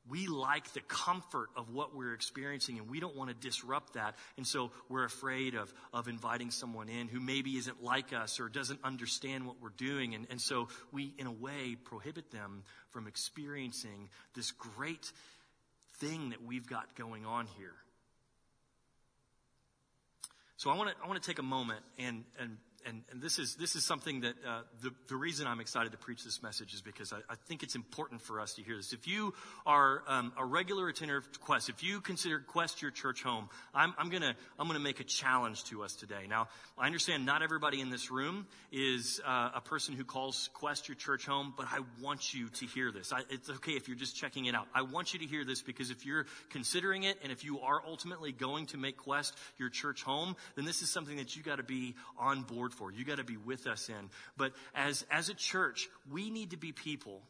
we 0.09 0.27
like 0.27 0.71
the 0.73 0.81
comfort 0.81 1.49
of 1.55 1.69
what 1.69 1.95
we're 1.95 2.13
experiencing 2.13 2.79
and 2.79 2.89
we 2.89 2.99
don't 2.99 3.15
want 3.15 3.29
to 3.29 3.35
disrupt 3.47 3.93
that. 3.93 4.15
And 4.37 4.47
so 4.47 4.71
we're 4.89 5.03
afraid 5.03 5.53
of, 5.55 5.71
of 5.93 6.07
inviting 6.07 6.49
someone 6.51 6.89
in 6.89 7.07
who 7.07 7.19
maybe 7.19 7.51
isn't 7.57 7.83
like 7.83 8.11
us 8.13 8.39
or 8.39 8.49
doesn't 8.49 8.79
understand 8.83 9.45
what 9.45 9.57
we're 9.61 9.69
doing. 9.69 10.15
And, 10.15 10.25
and 10.31 10.41
so 10.41 10.69
we, 10.91 11.13
in 11.17 11.27
a 11.27 11.31
way, 11.31 11.75
prohibit 11.83 12.31
them 12.31 12.63
from 12.89 13.07
experiencing 13.07 14.09
this 14.33 14.51
great 14.51 15.11
thing 16.01 16.31
that 16.31 16.43
we've 16.43 16.67
got 16.67 16.95
going 16.95 17.25
on 17.25 17.47
here. 17.57 17.75
So 20.57 20.69
I 20.69 20.75
want 20.75 20.89
to, 20.89 20.95
I 21.03 21.07
want 21.07 21.21
to 21.21 21.27
take 21.27 21.39
a 21.39 21.43
moment 21.43 21.81
and, 21.97 22.23
and 22.39 22.57
and, 22.85 23.03
and 23.11 23.21
this 23.21 23.39
is 23.39 23.55
this 23.55 23.75
is 23.75 23.85
something 23.85 24.21
that 24.21 24.35
uh, 24.47 24.61
the 24.81 24.91
the 25.07 25.15
reason 25.15 25.47
I'm 25.47 25.59
excited 25.59 25.91
to 25.91 25.97
preach 25.97 26.23
this 26.23 26.41
message 26.41 26.73
is 26.73 26.81
because 26.81 27.13
I, 27.13 27.17
I 27.29 27.35
think 27.47 27.63
it's 27.63 27.75
important 27.75 28.21
for 28.21 28.39
us 28.39 28.55
to 28.55 28.63
hear 28.63 28.75
this. 28.75 28.93
If 28.93 29.07
you 29.07 29.33
are 29.65 30.03
um, 30.07 30.33
a 30.37 30.45
regular 30.45 30.87
attender 30.87 31.17
of 31.17 31.41
Quest, 31.41 31.69
if 31.69 31.83
you 31.83 32.01
consider 32.01 32.39
Quest 32.39 32.81
your 32.81 32.91
church 32.91 33.23
home, 33.23 33.49
I'm, 33.73 33.93
I'm 33.97 34.09
gonna 34.09 34.35
I'm 34.59 34.67
gonna 34.67 34.79
make 34.79 34.99
a 34.99 35.03
challenge 35.03 35.63
to 35.65 35.83
us 35.83 35.95
today. 35.95 36.25
Now 36.27 36.47
I 36.77 36.85
understand 36.85 37.25
not 37.25 37.41
everybody 37.41 37.81
in 37.81 37.89
this 37.89 38.11
room 38.11 38.47
is 38.71 39.21
uh, 39.25 39.51
a 39.55 39.61
person 39.61 39.95
who 39.95 40.03
calls 40.03 40.49
Quest 40.53 40.87
your 40.87 40.95
church 40.95 41.25
home, 41.25 41.53
but 41.55 41.67
I 41.71 41.79
want 42.01 42.33
you 42.33 42.49
to 42.49 42.65
hear 42.65 42.91
this. 42.91 43.13
I, 43.13 43.21
it's 43.29 43.49
okay 43.49 43.73
if 43.73 43.87
you're 43.87 43.97
just 43.97 44.15
checking 44.15 44.45
it 44.45 44.55
out. 44.55 44.67
I 44.73 44.81
want 44.81 45.13
you 45.13 45.19
to 45.19 45.25
hear 45.25 45.45
this 45.45 45.61
because 45.61 45.91
if 45.91 46.05
you're 46.05 46.25
considering 46.49 47.03
it 47.03 47.17
and 47.23 47.31
if 47.31 47.43
you 47.43 47.59
are 47.59 47.81
ultimately 47.85 48.31
going 48.31 48.65
to 48.67 48.77
make 48.77 48.97
Quest 48.97 49.37
your 49.57 49.69
church 49.69 50.03
home, 50.03 50.35
then 50.55 50.65
this 50.65 50.81
is 50.81 50.89
something 50.89 51.17
that 51.17 51.35
you 51.35 51.43
got 51.43 51.57
to 51.57 51.63
be 51.63 51.95
on 52.17 52.43
board 52.43 52.70
for. 52.71 52.91
You 52.91 53.05
got 53.05 53.17
to 53.17 53.23
be 53.23 53.37
with 53.37 53.67
us 53.67 53.89
in. 53.89 54.09
But 54.37 54.53
as, 54.73 55.05
as 55.11 55.29
a 55.29 55.33
church, 55.33 55.89
we 56.11 56.29
need 56.29 56.51
to 56.51 56.57
be 56.57 56.71
people 56.71 57.21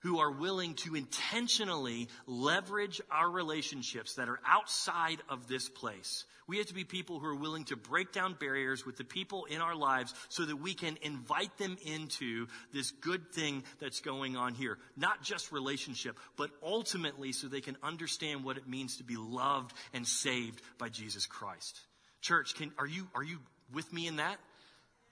who 0.00 0.18
are 0.20 0.30
willing 0.30 0.74
to 0.74 0.94
intentionally 0.94 2.08
leverage 2.26 3.00
our 3.10 3.28
relationships 3.28 4.14
that 4.14 4.28
are 4.28 4.40
outside 4.46 5.18
of 5.28 5.48
this 5.48 5.68
place. 5.68 6.24
We 6.48 6.58
have 6.58 6.66
to 6.66 6.74
be 6.74 6.84
people 6.84 7.18
who 7.18 7.26
are 7.26 7.34
willing 7.34 7.64
to 7.66 7.76
break 7.76 8.12
down 8.12 8.36
barriers 8.38 8.86
with 8.86 8.96
the 8.96 9.04
people 9.04 9.46
in 9.46 9.60
our 9.60 9.74
lives 9.74 10.14
so 10.28 10.44
that 10.44 10.56
we 10.56 10.74
can 10.74 10.96
invite 11.02 11.56
them 11.58 11.76
into 11.84 12.46
this 12.72 12.92
good 12.92 13.32
thing 13.32 13.64
that's 13.80 14.00
going 14.00 14.36
on 14.36 14.54
here. 14.54 14.78
Not 14.96 15.22
just 15.22 15.50
relationship, 15.50 16.16
but 16.36 16.50
ultimately 16.62 17.32
so 17.32 17.48
they 17.48 17.60
can 17.60 17.76
understand 17.82 18.44
what 18.44 18.58
it 18.58 18.68
means 18.68 18.98
to 18.98 19.04
be 19.04 19.16
loved 19.16 19.72
and 19.92 20.06
saved 20.06 20.62
by 20.78 20.88
Jesus 20.88 21.26
Christ. 21.26 21.80
Church, 22.20 22.54
can, 22.54 22.70
are 22.78 22.86
you, 22.86 23.08
are 23.14 23.24
you 23.24 23.38
with 23.72 23.92
me 23.92 24.06
in 24.06 24.16
that? 24.16 24.38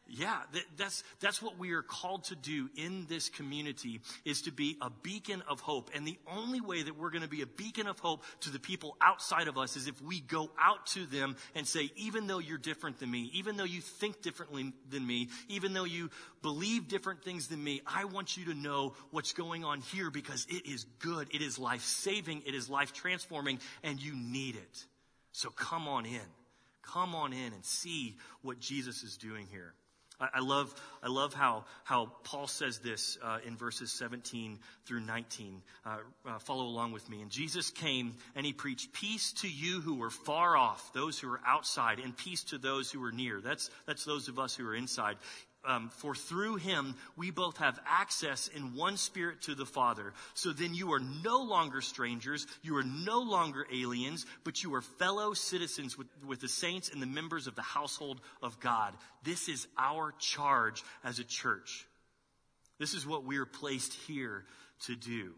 Yeah, 0.06 0.36
that's, 0.76 1.02
that's 1.20 1.40
what 1.40 1.58
we 1.58 1.72
are 1.72 1.82
called 1.82 2.24
to 2.24 2.36
do 2.36 2.68
in 2.76 3.06
this 3.08 3.30
community 3.30 4.02
is 4.26 4.42
to 4.42 4.52
be 4.52 4.76
a 4.82 4.90
beacon 4.90 5.42
of 5.48 5.60
hope. 5.60 5.90
And 5.94 6.06
the 6.06 6.18
only 6.30 6.60
way 6.60 6.82
that 6.82 6.98
we're 6.98 7.08
going 7.08 7.22
to 7.22 7.28
be 7.28 7.40
a 7.40 7.46
beacon 7.46 7.86
of 7.86 7.98
hope 8.00 8.22
to 8.40 8.50
the 8.50 8.58
people 8.58 8.98
outside 9.00 9.48
of 9.48 9.56
us 9.56 9.76
is 9.76 9.88
if 9.88 10.00
we 10.02 10.20
go 10.20 10.50
out 10.60 10.86
to 10.88 11.06
them 11.06 11.36
and 11.54 11.66
say, 11.66 11.90
even 11.96 12.26
though 12.26 12.38
you're 12.38 12.58
different 12.58 12.98
than 12.98 13.10
me, 13.10 13.30
even 13.32 13.56
though 13.56 13.64
you 13.64 13.80
think 13.80 14.20
differently 14.20 14.74
than 14.90 15.06
me, 15.06 15.30
even 15.48 15.72
though 15.72 15.84
you 15.84 16.10
believe 16.42 16.86
different 16.86 17.24
things 17.24 17.48
than 17.48 17.64
me, 17.64 17.80
I 17.86 18.04
want 18.04 18.36
you 18.36 18.46
to 18.46 18.54
know 18.54 18.92
what's 19.10 19.32
going 19.32 19.64
on 19.64 19.80
here 19.80 20.10
because 20.10 20.46
it 20.50 20.66
is 20.66 20.84
good. 20.98 21.28
It 21.32 21.40
is 21.40 21.58
life 21.58 21.82
saving. 21.82 22.42
It 22.44 22.54
is 22.54 22.68
life 22.68 22.92
transforming 22.92 23.58
and 23.82 24.00
you 24.00 24.14
need 24.14 24.56
it. 24.56 24.84
So 25.32 25.48
come 25.48 25.88
on 25.88 26.04
in. 26.04 26.20
Come 26.82 27.14
on 27.14 27.32
in 27.32 27.54
and 27.54 27.64
see 27.64 28.16
what 28.42 28.60
Jesus 28.60 29.02
is 29.02 29.16
doing 29.16 29.46
here. 29.50 29.72
I, 30.34 30.40
love, 30.40 30.74
I 31.02 31.08
love 31.08 31.34
how, 31.34 31.64
how 31.84 32.12
Paul 32.24 32.46
says 32.46 32.78
this 32.78 33.18
uh, 33.22 33.38
in 33.46 33.56
verses 33.56 33.92
17 33.92 34.58
through 34.86 35.00
19. 35.00 35.62
Uh, 35.84 35.96
uh, 36.26 36.38
follow 36.38 36.64
along 36.64 36.92
with 36.92 37.08
me. 37.08 37.22
And 37.22 37.30
Jesus 37.30 37.70
came 37.70 38.14
and 38.34 38.46
he 38.46 38.52
preached 38.52 38.92
peace 38.92 39.32
to 39.40 39.48
you 39.48 39.80
who 39.80 39.96
were 39.96 40.10
far 40.10 40.56
off, 40.56 40.92
those 40.92 41.18
who 41.18 41.30
are 41.32 41.40
outside, 41.46 41.98
and 41.98 42.16
peace 42.16 42.44
to 42.44 42.58
those 42.58 42.90
who 42.90 43.02
are 43.04 43.12
near. 43.12 43.40
That's, 43.40 43.70
that's 43.86 44.04
those 44.04 44.28
of 44.28 44.38
us 44.38 44.54
who 44.56 44.66
are 44.66 44.74
inside 44.74 45.16
um, 45.66 45.90
for 45.90 46.14
through 46.14 46.56
him 46.56 46.94
we 47.16 47.30
both 47.30 47.58
have 47.58 47.78
access 47.86 48.48
in 48.48 48.74
one 48.74 48.96
spirit 48.96 49.42
to 49.42 49.54
the 49.54 49.66
Father. 49.66 50.12
So 50.34 50.52
then 50.52 50.74
you 50.74 50.92
are 50.92 51.00
no 51.00 51.42
longer 51.42 51.80
strangers, 51.80 52.46
you 52.62 52.76
are 52.76 52.84
no 52.84 53.20
longer 53.20 53.66
aliens, 53.72 54.26
but 54.44 54.62
you 54.62 54.74
are 54.74 54.82
fellow 54.82 55.34
citizens 55.34 55.96
with, 55.96 56.08
with 56.26 56.40
the 56.40 56.48
saints 56.48 56.90
and 56.90 57.00
the 57.00 57.06
members 57.06 57.46
of 57.46 57.54
the 57.54 57.62
household 57.62 58.20
of 58.42 58.60
God. 58.60 58.94
This 59.22 59.48
is 59.48 59.66
our 59.78 60.12
charge 60.18 60.82
as 61.02 61.18
a 61.18 61.24
church. 61.24 61.86
This 62.78 62.94
is 62.94 63.06
what 63.06 63.24
we 63.24 63.38
are 63.38 63.46
placed 63.46 63.92
here 63.92 64.44
to 64.86 64.96
do. 64.96 65.32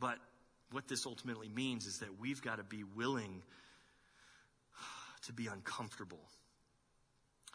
But 0.00 0.18
what 0.72 0.88
this 0.88 1.06
ultimately 1.06 1.48
means 1.48 1.86
is 1.86 1.98
that 1.98 2.18
we've 2.20 2.42
got 2.42 2.56
to 2.56 2.64
be 2.64 2.82
willing 2.82 3.42
to 5.26 5.32
be 5.32 5.46
uncomfortable. 5.46 6.20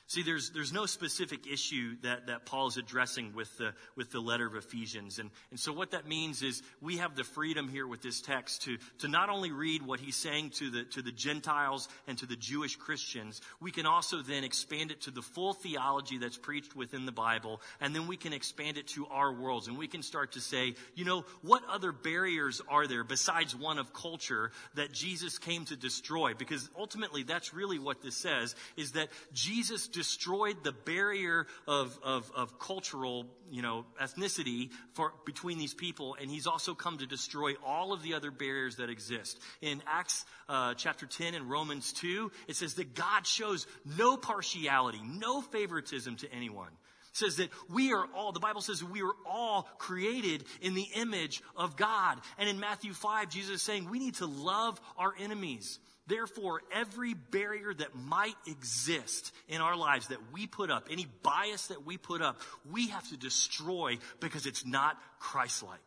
See, 0.10 0.24
there's, 0.24 0.52
there's 0.52 0.72
no 0.72 0.86
specific 0.86 1.48
issue 1.48 1.98
that, 2.04 2.28
that 2.28 2.46
Paul 2.46 2.68
is 2.68 2.78
addressing 2.78 3.36
with 3.36 3.56
the, 3.58 3.74
with 3.98 4.10
the 4.10 4.22
letter 4.22 4.48
of 4.48 4.56
Ephesians. 4.56 5.20
And, 5.20 5.30
and 5.52 5.60
so 5.60 5.74
what 5.74 5.92
that 5.92 6.08
means 6.08 6.44
is 6.44 6.64
we 6.82 6.98
have 6.98 7.18
the 7.18 7.26
freedom 7.26 7.68
here 7.68 7.86
with 7.86 8.02
this 8.02 8.22
text 8.22 8.62
to, 8.62 8.78
to 9.00 9.10
not 9.10 9.28
only 9.30 9.52
read 9.52 9.86
what 9.86 10.00
he's 10.00 10.16
saying 10.16 10.52
to 10.52 10.70
the, 10.70 10.84
to 10.92 11.02
the 11.02 11.12
Gentiles 11.12 11.90
and 12.08 12.18
to 12.20 12.26
the 12.26 12.38
Jewish 12.38 12.78
Christians, 12.78 13.42
we 13.60 13.70
can 13.70 13.86
also 13.86 14.22
then 14.22 14.46
expand 14.46 14.92
it 14.92 15.02
to 15.02 15.12
the 15.12 15.22
full 15.22 15.54
theology 15.54 16.20
that's 16.20 16.38
preached 16.38 16.74
within 16.74 17.06
the 17.06 17.12
Bible. 17.12 17.60
And 17.82 17.94
then 17.94 18.08
we 18.08 18.16
can 18.16 18.32
expand 18.32 18.78
it 18.78 18.88
to 18.90 19.08
our 19.08 19.34
worlds. 19.34 19.68
And 19.68 19.78
we 19.78 19.90
can 19.90 20.04
start 20.04 20.32
to 20.32 20.40
say, 20.40 20.76
you 20.96 21.04
know, 21.04 21.26
what 21.42 21.64
other 21.70 21.92
barriers 21.92 22.62
are 22.70 22.88
there 22.88 23.04
besides 23.04 23.54
one 23.54 23.78
of 23.78 23.92
culture 23.92 24.52
that 24.76 24.94
Jesus 24.94 25.38
came 25.38 25.66
to 25.66 25.76
destroy? 25.76 26.34
Because 26.34 26.70
ultimately 26.80 27.24
that's 27.24 27.54
really 27.54 27.78
what 27.78 28.02
this 28.02 28.16
says, 28.16 28.56
is 28.78 28.94
that 28.94 29.10
Jesus 29.34 29.90
destroyed 29.98 30.64
the 30.64 30.72
barrier 30.72 31.48
of, 31.68 31.98
of, 32.04 32.32
of 32.36 32.60
cultural, 32.60 33.26
you 33.50 33.64
know, 33.64 33.84
ethnicity 34.00 34.70
for, 34.94 35.12
between 35.26 35.58
these 35.58 35.74
people, 35.74 36.16
and 36.22 36.30
he's 36.30 36.46
also 36.46 36.76
come 36.76 37.00
to 37.00 37.08
destroy 37.08 37.54
all 37.66 37.94
of 37.94 38.04
the 38.04 38.14
other 38.14 38.30
barriers 38.30 38.76
that 38.76 38.92
exist. 38.92 39.40
In 39.60 39.82
Acts 39.88 40.24
uh, 40.48 40.76
chapter 40.76 41.08
10 41.08 41.34
and 41.34 41.50
Romans 41.50 41.94
2, 41.94 42.32
it 42.48 42.56
says 42.56 42.76
that 42.76 42.94
God 42.94 43.26
shows 43.26 43.66
no 43.98 44.18
partiality, 44.18 45.02
no 45.04 45.42
favoritism 45.42 46.18
to 46.18 46.32
anyone 46.32 46.70
It 47.12 47.18
says 47.18 47.38
that 47.38 47.50
we 47.74 47.94
are 47.94 48.06
all, 48.16 48.32
the 48.34 48.40
Bible 48.40 48.62
says 48.62 48.84
we 48.84 49.02
are 49.02 49.16
all 49.26 49.64
created 49.80 50.44
in 50.62 50.76
the 50.76 50.88
image 50.94 51.42
of 51.56 51.76
God. 51.76 52.20
And 52.38 52.48
in 52.48 52.60
Matthew 52.60 52.94
5, 52.94 53.30
Jesus 53.30 53.56
is 53.56 53.62
saying 53.64 53.90
we 53.90 53.98
need 53.98 54.16
to 54.16 54.28
love 54.28 54.80
our 54.96 55.16
enemies. 55.20 55.80
Therefore, 56.08 56.62
every 56.74 57.14
barrier 57.14 57.74
that 57.74 57.96
might 57.96 58.36
exist 58.48 59.34
in 59.50 59.60
our 59.60 59.76
lives 59.76 60.08
that 60.08 60.20
we 60.32 60.48
put 60.48 60.72
up, 60.72 60.88
any 60.90 61.06
bias 61.22 61.68
that 61.68 61.86
we 61.86 61.98
put 61.98 62.22
up, 62.22 62.40
we 62.72 62.88
have 62.88 63.08
to 63.10 63.18
destroy 63.18 63.98
because 64.22 64.46
it's 64.46 64.66
not 64.66 64.98
Christ 65.20 65.64
like. 65.64 65.80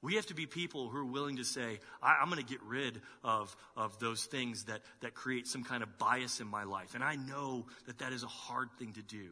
We 0.00 0.16
have 0.16 0.26
to 0.26 0.34
be 0.34 0.46
people 0.46 0.88
who 0.88 0.98
are 0.98 1.04
willing 1.04 1.36
to 1.36 1.44
say, 1.44 1.78
I, 2.02 2.22
am 2.22 2.28
going 2.28 2.44
to 2.44 2.48
get 2.48 2.60
rid 2.64 3.00
of, 3.22 3.54
of 3.76 4.00
those 4.00 4.24
things 4.24 4.64
that, 4.64 4.80
that 5.00 5.14
create 5.14 5.46
some 5.46 5.62
kind 5.62 5.82
of 5.82 5.96
bias 5.98 6.40
in 6.40 6.48
my 6.48 6.64
life. 6.64 6.96
And 6.96 7.04
I 7.04 7.14
know 7.14 7.66
that 7.86 7.98
that 7.98 8.12
is 8.12 8.24
a 8.24 8.28
hard 8.28 8.68
thing 8.78 8.94
to 8.94 9.02
do. 9.02 9.30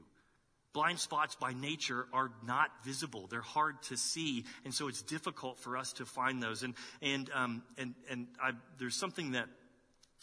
Blind 0.72 1.00
spots 1.00 1.35
by 1.35 1.52
nature 1.52 2.06
are 2.12 2.30
not 2.46 2.70
visible. 2.85 3.26
They're 3.28 3.40
hard 3.40 3.83
to 3.85 3.96
see. 3.96 4.44
And 4.64 4.72
so 4.72 4.88
it's 4.88 5.02
difficult 5.02 5.59
for 5.59 5.76
us 5.76 5.94
to 5.94 6.06
find 6.06 6.40
those. 6.42 6.62
And, 6.62 6.74
and, 7.02 7.28
um, 7.35 7.62
and, 7.76 7.94
and 8.09 8.28
I, 8.40 8.52
there's 8.78 8.94
something 8.94 9.33
that 9.33 9.48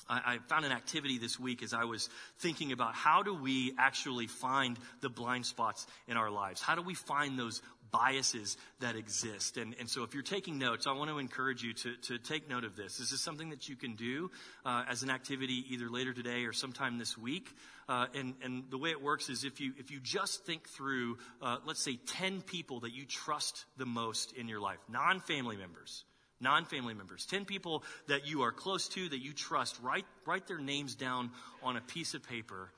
I, 0.09 0.35
I 0.35 0.37
found 0.47 0.65
an 0.65 0.71
activity 0.71 1.17
this 1.17 1.39
week 1.39 1.63
as 1.63 1.73
I 1.73 1.83
was 1.83 2.09
thinking 2.39 2.71
about 2.71 2.95
how 2.95 3.23
do 3.23 3.33
we 3.33 3.73
actually 3.77 4.27
find 4.27 4.77
the 5.01 5.09
blind 5.09 5.45
spots 5.45 5.85
in 6.07 6.17
our 6.17 6.31
lives? 6.31 6.61
How 6.61 6.75
do 6.75 6.81
we 6.81 6.93
find 6.93 7.37
those 7.37 7.61
biases 7.91 8.57
that 8.79 8.95
exist. 8.95 9.57
And, 9.57 9.75
and 9.79 9.89
so 9.89 10.03
if 10.03 10.13
you're 10.13 10.23
taking 10.23 10.57
notes, 10.57 10.87
I 10.87 10.93
want 10.93 11.09
to 11.09 11.17
encourage 11.17 11.63
you 11.63 11.73
to, 11.73 11.95
to 12.03 12.17
take 12.17 12.49
note 12.49 12.63
of 12.63 12.75
this. 12.75 12.97
This 12.97 13.11
is 13.11 13.21
something 13.21 13.49
that 13.49 13.69
you 13.69 13.75
can 13.75 13.95
do 13.95 14.31
uh, 14.65 14.83
as 14.89 15.03
an 15.03 15.09
activity 15.09 15.65
either 15.69 15.89
later 15.89 16.13
today 16.13 16.45
or 16.45 16.53
sometime 16.53 16.97
this 16.97 17.17
week. 17.17 17.49
Uh, 17.89 18.07
and, 18.15 18.33
and 18.43 18.63
the 18.69 18.77
way 18.77 18.91
it 18.91 19.01
works 19.01 19.29
is 19.29 19.43
if 19.43 19.61
you, 19.61 19.73
if 19.77 19.91
you 19.91 19.99
just 20.01 20.45
think 20.45 20.67
through, 20.69 21.17
uh, 21.41 21.57
let's 21.65 21.81
say 21.81 21.97
10 22.07 22.41
people 22.41 22.81
that 22.81 22.93
you 22.93 23.05
trust 23.05 23.65
the 23.77 23.85
most 23.85 24.33
in 24.33 24.47
your 24.47 24.59
life, 24.59 24.79
non-family 24.89 25.57
members, 25.57 26.03
non-family 26.39 26.93
members 26.93 27.25
10 27.25 27.45
people 27.45 27.83
that 28.07 28.27
you 28.27 28.43
are 28.43 28.51
close 28.51 28.87
to 28.89 29.09
that 29.09 29.19
you 29.19 29.33
trust 29.33 29.79
write, 29.81 30.05
write 30.25 30.47
their 30.47 30.59
names 30.59 30.95
down 30.95 31.31
on 31.63 31.77
a 31.77 31.81
piece 31.81 32.13
of 32.13 32.21
paper 32.21 32.69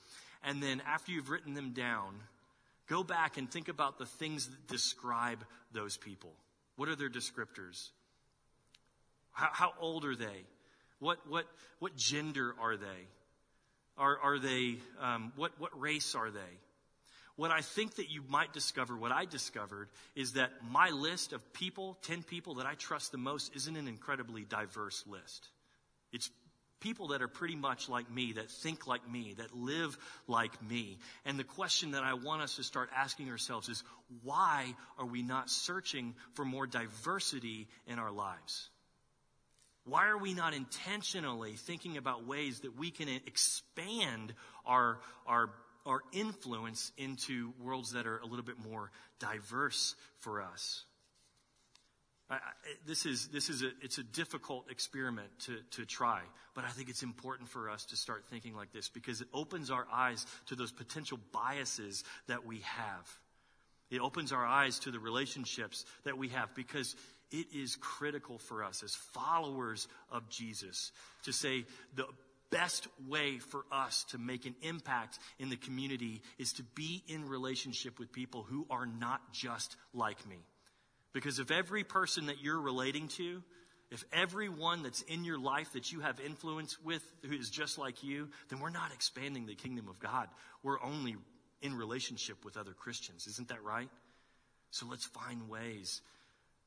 and 0.44 0.64
then 0.64 0.82
after 0.88 1.12
you've 1.12 1.30
written 1.30 1.54
them 1.54 1.72
down 1.72 2.16
Go 2.90 3.04
back 3.04 3.38
and 3.38 3.50
think 3.50 3.70
about 3.70 3.98
the 3.98 4.06
things 4.06 4.48
that 4.48 4.68
describe 4.68 5.46
those 5.72 5.96
people. 5.96 6.32
What 6.76 6.90
are 6.90 6.96
their 6.96 7.10
descriptors? 7.10 7.90
How, 9.32 9.50
how 9.52 9.74
old 9.80 10.06
are 10.06 10.16
they? 10.16 10.46
What, 11.00 11.20
what, 11.28 11.46
what 11.80 11.96
gender 11.96 12.56
are 12.60 12.76
they? 12.76 13.08
Are, 13.98 14.18
are 14.20 14.40
they, 14.40 14.78
um, 15.02 15.32
what, 15.36 15.52
what 15.60 15.80
race 15.80 16.16
are 16.16 16.32
they? 16.32 16.58
what 17.40 17.52
I 17.52 17.62
think 17.62 17.96
that 17.96 18.12
you 18.12 18.22
might 18.28 18.52
discover, 18.52 18.98
what 18.98 19.14
I 19.14 19.24
discovered, 19.24 19.88
is 20.14 20.34
that 20.34 20.52
my 20.70 20.90
list 20.90 21.32
of 21.32 21.54
people, 21.54 21.98
10 22.02 22.22
people 22.22 22.56
that 22.56 22.66
I 22.66 22.74
trust 22.74 23.14
the 23.14 23.18
most, 23.18 23.56
isn't 23.56 23.78
an 23.78 23.88
incredibly 23.88 24.44
diverse 24.44 25.06
list. 25.08 25.48
It's 26.12 26.30
people 26.80 27.10
that 27.10 27.22
are 27.22 27.28
pretty 27.28 27.56
much 27.56 27.90
like 27.90 28.10
me, 28.12 28.34
that 28.34 28.50
think 28.50 28.88
like 28.88 29.10
me, 29.10 29.36
that 29.38 29.56
live 29.56 29.98
like 30.28 30.52
me. 30.62 30.98
And 31.26 31.38
the 31.38 31.44
question 31.44 31.92
that 31.92 32.04
I 32.04 32.14
want 32.14 32.42
us 32.42 32.56
to 32.56 32.64
start 32.64 32.90
asking 32.96 33.30
ourselves 33.30 33.70
is 33.70 33.84
why 34.24 34.74
are 34.98 35.06
we 35.06 35.22
not 35.22 35.50
searching 35.50 36.16
for 36.34 36.46
more 36.46 36.68
diversity 36.68 37.68
in 37.88 38.00
our 38.00 38.12
lives? 38.12 38.70
Why 39.86 40.08
are 40.08 40.18
we 40.18 40.34
not 40.34 40.54
intentionally 40.54 41.54
thinking 41.54 41.98
about 41.98 42.28
ways 42.28 42.60
that 42.62 42.78
we 42.78 42.92
can 42.92 43.08
expand 43.10 44.34
our, 44.66 45.00
our 45.26 45.50
our 45.86 46.02
influence 46.12 46.92
into 46.98 47.54
worlds 47.60 47.94
that 47.94 48.06
are 48.06 48.20
a 48.20 48.26
little 48.26 48.44
bit 48.46 48.60
more 48.70 48.92
diverse 49.20 49.96
for 50.20 50.42
us. 50.42 50.84
I, 52.30 52.38
this 52.86 53.06
is, 53.06 53.28
this 53.30 53.50
is 53.50 53.64
a, 53.64 53.72
it's 53.82 53.98
a 53.98 54.04
difficult 54.04 54.70
experiment 54.70 55.30
to, 55.46 55.58
to 55.72 55.86
try, 55.86 56.22
but 56.54 56.64
I 56.64 56.70
think 56.70 56.90
it's 56.90 57.02
important 57.02 57.50
for 57.50 57.70
us 57.70 57.86
to 57.86 57.96
start 57.96 58.26
thinking 58.30 58.56
like 58.56 58.72
this 58.72 58.90
because 58.90 59.22
it 59.22 59.28
opens 59.34 59.72
our 59.72 59.88
eyes 59.92 60.26
to 60.48 60.56
those 60.56 60.72
potential 60.72 61.20
biases 61.32 62.04
that 62.28 62.46
we 62.46 62.60
have. 62.60 63.20
It 63.90 64.02
opens 64.02 64.32
our 64.32 64.46
eyes 64.46 64.78
to 64.80 64.92
the 64.92 65.00
relationships 65.00 65.86
that 66.04 66.18
we 66.18 66.30
have 66.30 66.54
because 66.54 66.96
it 67.32 67.48
is 67.54 67.76
critical 67.78 68.38
for 68.38 68.64
us 68.64 68.84
as 68.84 68.94
followers 68.94 69.88
of 70.12 70.30
Jesus 70.30 70.92
to 71.24 71.34
say 71.34 71.66
the 71.96 72.06
best 72.52 72.88
way 73.08 73.40
for 73.40 73.66
us 73.72 74.06
to 74.10 74.18
make 74.18 74.46
an 74.46 74.56
impact 74.62 75.20
in 75.40 75.50
the 75.50 75.56
community 75.56 76.22
is 76.38 76.54
to 76.54 76.64
be 76.76 77.04
in 77.08 77.28
relationship 77.28 78.00
with 78.00 78.12
people 78.12 78.44
who 78.44 78.66
are 78.70 78.86
not 78.86 79.34
just 79.34 79.76
like 79.94 80.28
me. 80.28 80.38
Because 81.14 81.40
if 81.40 81.52
every 81.52 81.84
person 81.84 82.28
that 82.28 82.42
you're 82.42 82.60
relating 82.60 83.08
to, 83.10 83.42
if 83.92 84.04
everyone 84.14 84.84
that's 84.84 85.02
in 85.02 85.24
your 85.24 85.40
life 85.40 85.74
that 85.74 85.92
you 85.92 86.02
have 86.02 86.20
influence 86.20 86.78
with 86.84 87.04
who 87.26 87.36
is 87.36 87.50
just 87.50 87.78
like 87.78 88.04
you, 88.04 88.30
then 88.50 88.60
we're 88.60 88.70
not 88.70 88.94
expanding 88.94 89.48
the 89.48 89.56
kingdom 89.56 89.88
of 89.88 90.00
God. 90.00 90.28
We're 90.62 90.82
only 90.82 91.16
in 91.62 91.76
relationship 91.76 92.46
with 92.46 92.56
other 92.56 92.74
Christians. 92.74 93.26
Isn't 93.28 93.48
that 93.48 93.64
right? 93.64 93.90
So 94.72 94.86
let's 94.90 95.06
find 95.06 95.50
ways 95.50 96.02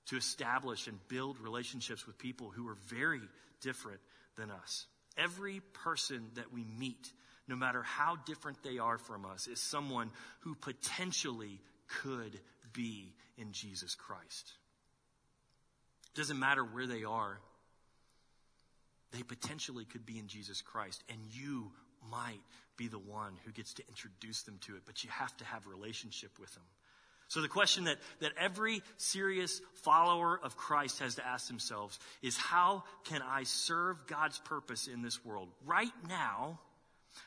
to 0.07 0.17
establish 0.17 0.89
and 0.89 0.99
build 1.09 1.39
relationships 1.39 2.07
with 2.07 2.19
people 2.19 2.51
who 2.51 2.67
are 2.69 2.77
very 2.89 3.21
different 3.61 4.01
than 4.37 4.51
us. 4.51 4.87
Every 5.17 5.61
person 5.85 6.31
that 6.35 6.53
we 6.53 6.65
meet, 6.65 7.13
no 7.47 7.55
matter 7.55 7.83
how 7.83 8.17
different 8.27 8.63
they 8.65 8.79
are 8.79 8.99
from 8.99 9.25
us, 9.25 9.47
is 9.47 9.61
someone 9.61 10.11
who 10.41 10.57
potentially 10.57 11.61
could 12.03 12.41
be 12.73 13.13
in 13.37 13.53
Jesus 13.53 13.95
Christ. 13.95 14.53
It 16.15 16.19
doesn't 16.19 16.39
matter 16.39 16.65
where 16.65 16.87
they 16.87 17.05
are, 17.05 17.39
they 19.13 19.23
potentially 19.23 19.85
could 19.85 20.07
be 20.07 20.19
in 20.19 20.27
Jesus 20.27 20.63
Christ, 20.63 21.03
and 21.09 21.19
you 21.33 21.71
might 22.11 22.41
be 22.77 22.89
the 22.89 22.99
one 22.99 23.35
who 23.45 23.53
gets 23.53 23.75
to 23.75 23.83
introduce 23.89 24.43
them 24.43 24.59
to 24.63 24.77
it, 24.77 24.83
but 24.87 25.05
you 25.05 25.11
have 25.11 25.37
to 25.37 25.45
have 25.45 25.67
a 25.67 25.69
relationship 25.69 26.31
with 26.41 26.53
them. 26.55 26.65
So 27.29 27.41
the 27.41 27.49
question 27.49 27.85
that, 27.85 27.97
that 28.21 28.33
every 28.39 28.83
serious 28.99 29.63
follower 29.85 30.39
of 30.43 30.57
Christ 30.57 30.99
has 30.99 31.15
to 31.15 31.27
ask 31.27 31.49
themselves 31.49 31.99
is 32.21 32.37
how 32.37 32.85
can 33.05 33.23
I 33.23 33.45
serve 33.45 34.07
God's 34.07 34.39
purpose 34.39 34.87
in 34.87 35.01
this 35.01 35.25
world? 35.25 35.49
Right 35.65 35.93
now, 36.09 36.61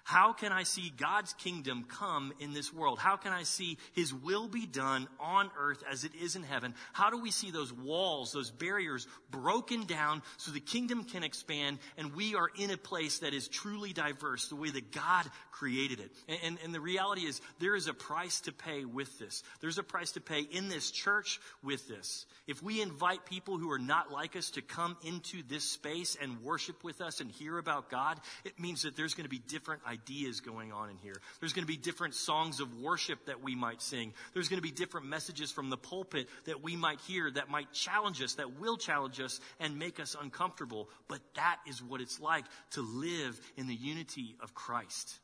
how 0.03 0.33
can 0.33 0.51
I 0.51 0.63
see 0.63 0.91
God's 0.95 1.33
kingdom 1.33 1.85
come 1.87 2.33
in 2.39 2.53
this 2.53 2.73
world? 2.73 2.99
How 2.99 3.17
can 3.17 3.33
I 3.33 3.43
see 3.43 3.77
His 3.93 4.13
will 4.13 4.47
be 4.47 4.65
done 4.65 5.07
on 5.19 5.49
earth 5.57 5.83
as 5.89 6.03
it 6.03 6.11
is 6.15 6.35
in 6.35 6.43
heaven? 6.43 6.73
How 6.93 7.09
do 7.09 7.17
we 7.17 7.31
see 7.31 7.51
those 7.51 7.73
walls, 7.73 8.31
those 8.31 8.51
barriers 8.51 9.07
broken 9.31 9.85
down 9.85 10.21
so 10.37 10.51
the 10.51 10.59
kingdom 10.59 11.03
can 11.03 11.23
expand 11.23 11.79
and 11.97 12.15
we 12.15 12.35
are 12.35 12.49
in 12.57 12.71
a 12.71 12.77
place 12.77 13.19
that 13.19 13.33
is 13.33 13.47
truly 13.47 13.93
diverse 13.93 14.47
the 14.47 14.55
way 14.55 14.69
that 14.69 14.91
God 14.91 15.25
created 15.51 15.99
it? 15.99 16.11
And, 16.27 16.39
and, 16.43 16.57
and 16.65 16.75
the 16.75 16.81
reality 16.81 17.21
is 17.21 17.41
there 17.59 17.75
is 17.75 17.87
a 17.87 17.93
price 17.93 18.41
to 18.41 18.51
pay 18.51 18.85
with 18.85 19.17
this. 19.19 19.43
There's 19.61 19.77
a 19.77 19.83
price 19.83 20.11
to 20.13 20.21
pay 20.21 20.41
in 20.41 20.69
this 20.69 20.91
church 20.91 21.39
with 21.63 21.87
this. 21.87 22.25
If 22.47 22.61
we 22.61 22.81
invite 22.81 23.25
people 23.25 23.57
who 23.57 23.71
are 23.71 23.79
not 23.79 24.11
like 24.11 24.35
us 24.35 24.51
to 24.51 24.61
come 24.61 24.97
into 25.03 25.41
this 25.47 25.63
space 25.63 26.15
and 26.21 26.43
worship 26.43 26.83
with 26.83 27.01
us 27.01 27.21
and 27.21 27.31
hear 27.31 27.57
about 27.57 27.89
God, 27.89 28.19
it 28.43 28.59
means 28.59 28.83
that 28.83 28.95
there's 28.95 29.13
going 29.15 29.25
to 29.25 29.29
be 29.29 29.39
different 29.39 29.74
ideas 29.87 30.41
going 30.41 30.71
on 30.71 30.89
in 30.89 30.97
here. 30.97 31.15
There's 31.39 31.53
going 31.53 31.65
to 31.65 31.71
be 31.71 31.77
different 31.77 32.13
songs 32.13 32.59
of 32.59 32.79
worship 32.79 33.25
that 33.25 33.43
we 33.43 33.55
might 33.55 33.81
sing. 33.81 34.13
There's 34.33 34.49
going 34.49 34.57
to 34.57 34.67
be 34.67 34.71
different 34.71 35.07
messages 35.07 35.51
from 35.51 35.69
the 35.69 35.77
pulpit 35.77 36.27
that 36.45 36.63
we 36.63 36.75
might 36.75 36.99
hear 37.01 37.29
that 37.31 37.49
might 37.49 37.71
challenge 37.73 38.21
us, 38.21 38.35
that 38.35 38.59
will 38.59 38.77
challenge 38.77 39.19
us 39.19 39.39
and 39.59 39.79
make 39.79 39.99
us 39.99 40.15
uncomfortable. 40.19 40.89
But 41.07 41.19
that 41.35 41.57
is 41.67 41.81
what 41.81 42.01
it's 42.01 42.19
like 42.19 42.45
to 42.71 42.81
live 42.81 43.39
in 43.57 43.67
the 43.67 43.75
unity 43.75 44.35
of 44.41 44.53
Christ 44.53 45.19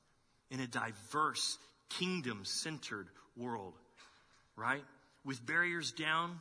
in 0.50 0.60
a 0.60 0.68
diverse, 0.68 1.58
kingdom 1.90 2.42
centered 2.44 3.08
world, 3.38 3.74
right? 4.56 4.84
With 5.26 5.46
barriers 5.46 5.92
down 5.92 6.40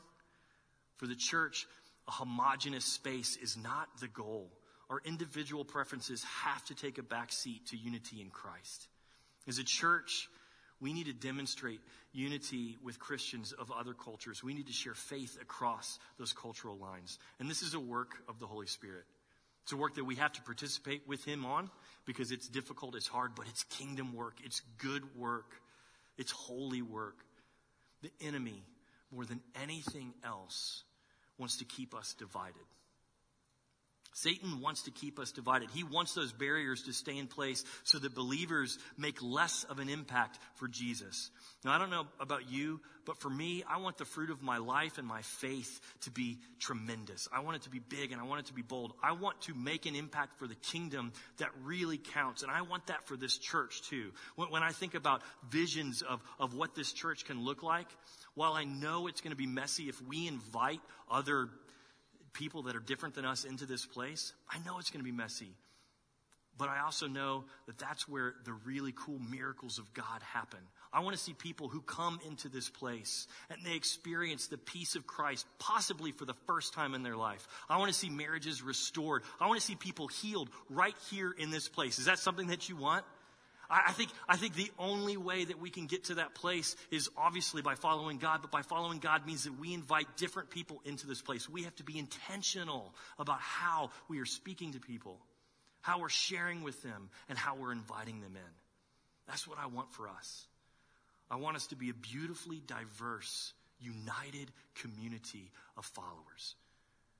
for 0.96 1.06
the 1.06 1.14
church, 1.14 1.66
a 2.08 2.10
homogenous 2.10 2.84
space 2.84 3.36
is 3.36 3.56
not 3.56 3.88
the 4.00 4.08
goal 4.08 4.50
our 4.90 5.00
individual 5.04 5.64
preferences 5.64 6.24
have 6.44 6.64
to 6.66 6.74
take 6.74 6.98
a 6.98 7.02
back 7.02 7.32
seat 7.32 7.68
to 7.68 7.76
unity 7.76 8.20
in 8.20 8.28
Christ. 8.28 8.88
As 9.46 9.58
a 9.58 9.64
church, 9.64 10.28
we 10.80 10.92
need 10.92 11.06
to 11.06 11.12
demonstrate 11.12 11.80
unity 12.12 12.76
with 12.82 12.98
Christians 12.98 13.52
of 13.52 13.70
other 13.70 13.94
cultures. 13.94 14.42
We 14.42 14.52
need 14.52 14.66
to 14.66 14.72
share 14.72 14.94
faith 14.94 15.38
across 15.40 15.98
those 16.18 16.32
cultural 16.32 16.76
lines. 16.76 17.18
And 17.38 17.48
this 17.48 17.62
is 17.62 17.74
a 17.74 17.80
work 17.80 18.16
of 18.28 18.40
the 18.40 18.46
Holy 18.46 18.66
Spirit. 18.66 19.04
It's 19.62 19.72
a 19.72 19.76
work 19.76 19.94
that 19.94 20.04
we 20.04 20.16
have 20.16 20.32
to 20.32 20.42
participate 20.42 21.06
with 21.06 21.24
Him 21.24 21.44
on 21.44 21.70
because 22.04 22.32
it's 22.32 22.48
difficult, 22.48 22.96
it's 22.96 23.06
hard, 23.06 23.32
but 23.36 23.46
it's 23.48 23.62
kingdom 23.64 24.14
work. 24.14 24.34
It's 24.42 24.62
good 24.78 25.16
work. 25.16 25.52
It's 26.18 26.32
holy 26.32 26.82
work. 26.82 27.18
The 28.02 28.10
enemy, 28.20 28.64
more 29.12 29.24
than 29.24 29.40
anything 29.62 30.14
else, 30.24 30.82
wants 31.38 31.58
to 31.58 31.64
keep 31.64 31.94
us 31.94 32.14
divided. 32.18 32.56
Satan 34.22 34.60
wants 34.60 34.82
to 34.82 34.90
keep 34.90 35.18
us 35.18 35.32
divided. 35.32 35.70
He 35.70 35.82
wants 35.82 36.12
those 36.12 36.32
barriers 36.32 36.82
to 36.82 36.92
stay 36.92 37.16
in 37.16 37.26
place 37.26 37.64
so 37.84 37.98
that 37.98 38.14
believers 38.14 38.78
make 38.98 39.22
less 39.22 39.64
of 39.64 39.78
an 39.78 39.88
impact 39.88 40.38
for 40.56 40.68
Jesus. 40.68 41.30
Now, 41.64 41.72
I 41.72 41.78
don't 41.78 41.90
know 41.90 42.06
about 42.20 42.50
you, 42.50 42.80
but 43.06 43.18
for 43.18 43.30
me, 43.30 43.64
I 43.66 43.78
want 43.78 43.96
the 43.96 44.04
fruit 44.04 44.28
of 44.28 44.42
my 44.42 44.58
life 44.58 44.98
and 44.98 45.06
my 45.06 45.22
faith 45.22 45.80
to 46.02 46.10
be 46.10 46.38
tremendous. 46.58 47.28
I 47.32 47.40
want 47.40 47.56
it 47.56 47.62
to 47.62 47.70
be 47.70 47.78
big 47.78 48.12
and 48.12 48.20
I 48.20 48.24
want 48.24 48.40
it 48.40 48.46
to 48.46 48.52
be 48.52 48.62
bold. 48.62 48.92
I 49.02 49.12
want 49.12 49.40
to 49.42 49.54
make 49.54 49.86
an 49.86 49.96
impact 49.96 50.38
for 50.38 50.46
the 50.46 50.54
kingdom 50.54 51.12
that 51.38 51.48
really 51.64 51.96
counts. 51.96 52.42
And 52.42 52.52
I 52.52 52.60
want 52.62 52.88
that 52.88 53.06
for 53.06 53.16
this 53.16 53.38
church 53.38 53.80
too. 53.88 54.12
When, 54.36 54.50
when 54.50 54.62
I 54.62 54.72
think 54.72 54.94
about 54.94 55.22
visions 55.48 56.02
of, 56.02 56.20
of 56.38 56.54
what 56.54 56.74
this 56.74 56.92
church 56.92 57.24
can 57.24 57.42
look 57.42 57.62
like, 57.62 57.88
while 58.34 58.52
I 58.52 58.64
know 58.64 59.06
it's 59.06 59.22
going 59.22 59.32
to 59.32 59.36
be 59.36 59.46
messy 59.46 59.88
if 59.88 60.00
we 60.02 60.28
invite 60.28 60.80
other 61.10 61.48
people 62.32 62.62
that 62.62 62.76
are 62.76 62.80
different 62.80 63.14
than 63.14 63.24
us 63.24 63.44
into 63.44 63.66
this 63.66 63.86
place, 63.86 64.32
I 64.48 64.58
know 64.64 64.78
it's 64.78 64.90
going 64.90 65.00
to 65.00 65.10
be 65.10 65.16
messy. 65.16 65.54
But 66.60 66.68
I 66.68 66.80
also 66.80 67.06
know 67.06 67.44
that 67.66 67.78
that's 67.78 68.06
where 68.06 68.34
the 68.44 68.52
really 68.52 68.92
cool 68.94 69.18
miracles 69.18 69.78
of 69.78 69.94
God 69.94 70.20
happen. 70.22 70.58
I 70.92 71.00
want 71.00 71.16
to 71.16 71.22
see 71.22 71.32
people 71.32 71.68
who 71.68 71.80
come 71.80 72.20
into 72.26 72.48
this 72.50 72.68
place 72.68 73.28
and 73.48 73.64
they 73.64 73.76
experience 73.76 74.48
the 74.48 74.58
peace 74.58 74.94
of 74.94 75.06
Christ, 75.06 75.46
possibly 75.58 76.12
for 76.12 76.26
the 76.26 76.34
first 76.46 76.74
time 76.74 76.94
in 76.94 77.02
their 77.02 77.16
life. 77.16 77.48
I 77.68 77.78
want 77.78 77.90
to 77.90 77.98
see 77.98 78.10
marriages 78.10 78.60
restored. 78.60 79.22
I 79.40 79.46
want 79.46 79.58
to 79.58 79.66
see 79.66 79.76
people 79.76 80.08
healed 80.08 80.50
right 80.68 80.96
here 81.10 81.30
in 81.30 81.50
this 81.50 81.66
place. 81.66 81.98
Is 81.98 82.04
that 82.04 82.18
something 82.18 82.48
that 82.48 82.68
you 82.68 82.76
want? 82.76 83.06
I, 83.70 83.92
think, 83.92 84.10
I 84.28 84.36
think 84.36 84.54
the 84.54 84.70
only 84.78 85.16
way 85.16 85.44
that 85.44 85.60
we 85.60 85.70
can 85.70 85.86
get 85.86 86.04
to 86.04 86.16
that 86.16 86.34
place 86.34 86.74
is 86.90 87.08
obviously 87.16 87.62
by 87.62 87.76
following 87.76 88.18
God, 88.18 88.40
but 88.42 88.50
by 88.50 88.62
following 88.62 88.98
God 88.98 89.26
means 89.26 89.44
that 89.44 89.58
we 89.58 89.72
invite 89.72 90.16
different 90.16 90.50
people 90.50 90.80
into 90.84 91.06
this 91.06 91.22
place. 91.22 91.48
We 91.48 91.62
have 91.62 91.76
to 91.76 91.84
be 91.84 91.96
intentional 91.96 92.92
about 93.18 93.40
how 93.40 93.90
we 94.08 94.18
are 94.18 94.26
speaking 94.26 94.72
to 94.72 94.80
people, 94.80 95.18
how 95.82 96.00
we're 96.00 96.08
sharing 96.08 96.62
with 96.62 96.82
them, 96.82 97.10
and 97.28 97.38
how 97.38 97.54
we're 97.54 97.70
inviting 97.72 98.20
them 98.20 98.34
in. 98.34 98.52
That's 99.28 99.46
what 99.46 99.58
I 99.58 99.66
want 99.66 99.92
for 99.92 100.08
us. 100.08 100.46
I 101.30 101.36
want 101.36 101.54
us 101.54 101.68
to 101.68 101.76
be 101.76 101.90
a 101.90 101.94
beautifully 101.94 102.60
diverse, 102.66 103.52
united 103.80 104.50
community 104.74 105.52
of 105.76 105.84
followers. 105.84 106.56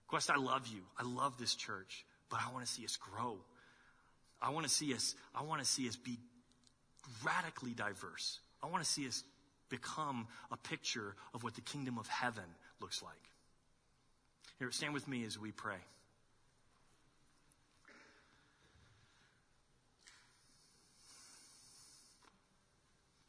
Quest, 0.09 0.31
I 0.31 0.37
love 0.37 0.67
you. 0.67 0.81
I 0.99 1.05
love 1.05 1.39
this 1.39 1.55
church, 1.55 2.05
but 2.29 2.41
I 2.45 2.53
want 2.53 2.67
to 2.67 2.73
see 2.73 2.85
us 2.85 2.97
grow. 2.97 3.39
I 4.43 4.51
want 4.51 4.67
to 4.67 4.73
see 4.73 4.93
us, 4.95 5.15
I 5.35 5.45
want 5.45 5.61
to 5.61 5.67
see 5.67 5.89
us 5.89 5.97
be 5.97 6.19
radically 7.25 7.73
diverse. 7.73 8.38
I 8.62 8.66
want 8.66 8.85
to 8.85 8.90
see 8.90 9.07
us 9.07 9.25
become 9.68 10.27
a 10.51 10.57
picture 10.57 11.14
of 11.33 11.42
what 11.42 11.55
the 11.55 11.61
kingdom 11.61 11.99
of 11.99 12.07
heaven 12.07 12.44
looks 12.81 13.03
like. 13.03 13.12
Here, 14.59 14.70
stand 14.73 14.92
with 14.92 15.09
me 15.09 15.25
as 15.25 15.38
we 15.38 15.53
pray. 15.53 15.79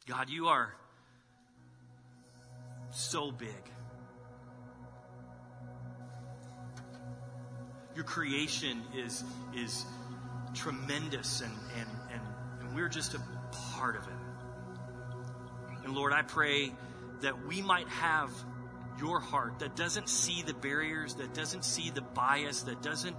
God, 0.06 0.28
you 0.28 0.48
are 0.48 0.74
so 2.90 3.30
big. 3.30 3.48
Your 7.94 8.04
creation 8.04 8.82
is, 8.96 9.22
is 9.54 9.84
tremendous, 10.54 11.40
and, 11.40 11.52
and, 11.78 11.88
and, 12.12 12.22
and 12.60 12.74
we're 12.74 12.88
just 12.88 13.14
a 13.14 13.20
of 13.90 14.06
it. 14.06 15.84
And 15.84 15.94
Lord, 15.94 16.12
I 16.12 16.22
pray 16.22 16.72
that 17.22 17.46
we 17.46 17.62
might 17.62 17.88
have 17.88 18.30
your 18.98 19.20
heart 19.20 19.58
that 19.58 19.74
doesn't 19.74 20.08
see 20.08 20.42
the 20.42 20.54
barriers, 20.54 21.14
that 21.14 21.34
doesn't 21.34 21.64
see 21.64 21.90
the 21.90 22.02
bias, 22.02 22.62
that 22.62 22.82
doesn't 22.82 23.16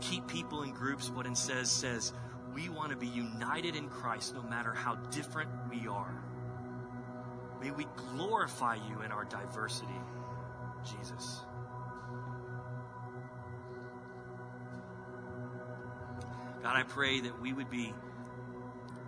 keep 0.00 0.26
people 0.26 0.62
in 0.62 0.72
groups, 0.72 1.10
but 1.14 1.26
instead 1.26 1.66
says, 1.66 1.70
says 1.70 2.12
we 2.54 2.68
want 2.68 2.90
to 2.90 2.96
be 2.96 3.06
united 3.06 3.76
in 3.76 3.88
Christ 3.88 4.34
no 4.34 4.42
matter 4.42 4.72
how 4.72 4.94
different 5.10 5.50
we 5.70 5.86
are. 5.86 6.14
May 7.60 7.70
we 7.70 7.86
glorify 8.14 8.76
you 8.76 9.02
in 9.02 9.12
our 9.12 9.24
diversity, 9.24 10.00
Jesus. 10.84 11.40
God, 16.62 16.76
I 16.76 16.82
pray 16.82 17.20
that 17.20 17.40
we 17.40 17.52
would 17.52 17.70
be 17.70 17.92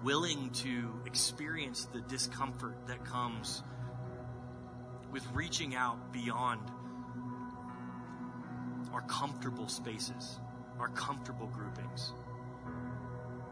willing 0.02 0.50
to 0.50 1.00
experience 1.06 1.86
the 1.92 2.00
discomfort 2.00 2.76
that 2.86 3.04
comes 3.04 3.62
with 5.12 5.26
reaching 5.32 5.74
out 5.74 6.12
beyond 6.12 6.60
our 8.92 9.02
comfortable 9.02 9.68
spaces, 9.68 10.38
our 10.78 10.88
comfortable 10.88 11.46
groupings. 11.46 12.12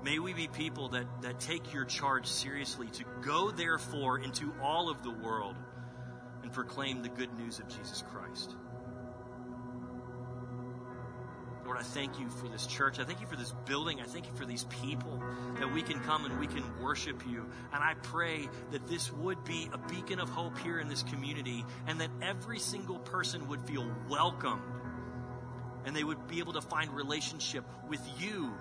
May 0.02 0.18
we 0.20 0.32
be 0.32 0.48
people 0.48 0.90
that, 0.90 1.06
that 1.22 1.40
take 1.40 1.72
your 1.72 1.84
charge 1.84 2.26
seriously 2.26 2.86
to 2.88 3.04
go, 3.20 3.50
therefore, 3.50 4.18
into 4.18 4.52
all 4.62 4.90
of 4.90 5.02
the 5.02 5.10
world 5.10 5.56
and 6.42 6.52
proclaim 6.52 7.02
the 7.02 7.08
good 7.08 7.36
news 7.38 7.58
of 7.58 7.68
Jesus 7.68 8.02
Christ. 8.10 8.54
I 11.78 11.82
thank 11.82 12.18
you 12.18 12.28
for 12.28 12.48
this 12.48 12.66
church. 12.66 12.98
I 12.98 13.04
thank 13.04 13.20
you 13.20 13.28
for 13.28 13.36
this 13.36 13.54
building. 13.64 14.00
I 14.00 14.04
thank 14.04 14.26
you 14.26 14.32
for 14.34 14.44
these 14.44 14.64
people 14.64 15.22
that 15.60 15.72
we 15.72 15.80
can 15.80 16.00
come 16.00 16.24
and 16.24 16.40
we 16.40 16.48
can 16.48 16.64
worship 16.82 17.22
you. 17.24 17.46
And 17.72 17.84
I 17.84 17.94
pray 18.02 18.48
that 18.72 18.88
this 18.88 19.12
would 19.12 19.44
be 19.44 19.70
a 19.72 19.78
beacon 19.78 20.18
of 20.18 20.28
hope 20.28 20.58
here 20.58 20.80
in 20.80 20.88
this 20.88 21.04
community 21.04 21.64
and 21.86 22.00
that 22.00 22.10
every 22.20 22.58
single 22.58 22.98
person 22.98 23.46
would 23.46 23.64
feel 23.64 23.88
welcomed 24.08 24.60
and 25.84 25.94
they 25.94 26.02
would 26.02 26.26
be 26.26 26.40
able 26.40 26.54
to 26.54 26.60
find 26.60 26.90
relationship 26.90 27.64
with 27.88 28.00
you 28.18 28.52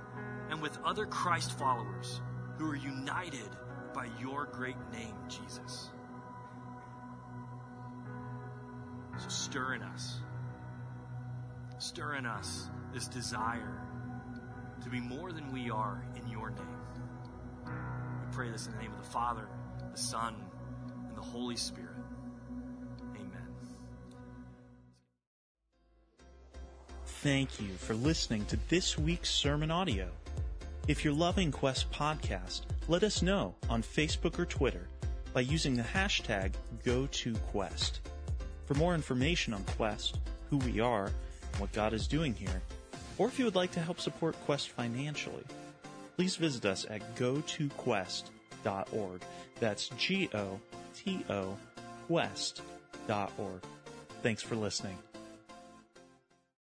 and 0.51 0.61
with 0.61 0.77
other 0.85 1.07
Christ 1.07 1.57
followers 1.57 2.21
who 2.59 2.69
are 2.69 2.75
united 2.75 3.49
by 3.95 4.07
your 4.21 4.45
great 4.45 4.77
name, 4.93 5.15
Jesus. 5.27 5.89
So 9.17 9.27
stir 9.27 9.73
in 9.73 9.81
us. 9.81 10.19
Stir 11.79 12.15
in 12.15 12.25
us 12.25 12.69
this 12.93 13.07
desire 13.07 13.81
to 14.83 14.89
be 14.89 14.99
more 14.99 15.31
than 15.31 15.51
we 15.51 15.69
are 15.69 16.03
in 16.15 16.27
your 16.27 16.49
name. 16.49 16.65
We 17.65 18.35
pray 18.35 18.49
this 18.49 18.65
in 18.65 18.73
the 18.73 18.79
name 18.79 18.91
of 18.91 18.97
the 18.97 19.11
Father, 19.11 19.47
the 19.91 19.97
Son, 19.97 20.35
and 21.07 21.15
the 21.15 21.21
Holy 21.21 21.55
Spirit. 21.55 21.91
Amen. 23.15 23.47
Thank 27.05 27.61
you 27.61 27.69
for 27.69 27.93
listening 27.93 28.45
to 28.45 28.57
this 28.69 28.97
week's 28.97 29.29
sermon 29.29 29.69
audio. 29.69 30.09
If 30.87 31.03
you're 31.03 31.13
loving 31.13 31.51
Quest 31.51 31.91
Podcast, 31.91 32.61
let 32.87 33.03
us 33.03 33.21
know 33.21 33.53
on 33.69 33.83
Facebook 33.83 34.39
or 34.39 34.45
Twitter 34.45 34.87
by 35.33 35.41
using 35.41 35.75
the 35.75 35.83
hashtag 35.83 36.53
GoToQuest. 36.83 37.99
For 38.65 38.73
more 38.73 38.95
information 38.95 39.53
on 39.53 39.63
Quest, 39.65 40.17
who 40.49 40.57
we 40.57 40.79
are, 40.79 41.11
what 41.59 41.71
God 41.73 41.93
is 41.93 42.07
doing 42.07 42.33
here, 42.33 42.61
or 43.17 43.27
if 43.27 43.39
you 43.39 43.45
would 43.45 43.55
like 43.55 43.71
to 43.71 43.79
help 43.79 43.99
support 43.99 44.35
Quest 44.45 44.69
financially, 44.69 45.43
please 46.15 46.35
visit 46.35 46.65
us 46.65 46.85
at 46.89 47.15
gotoquest.org. 47.15 49.21
That's 49.59 49.89
G 49.97 50.29
O 50.33 50.59
T 50.95 51.23
O 51.29 51.57
Quest.org. 52.07 53.61
Thanks 54.23 54.41
for 54.41 54.55
listening. 54.55 54.97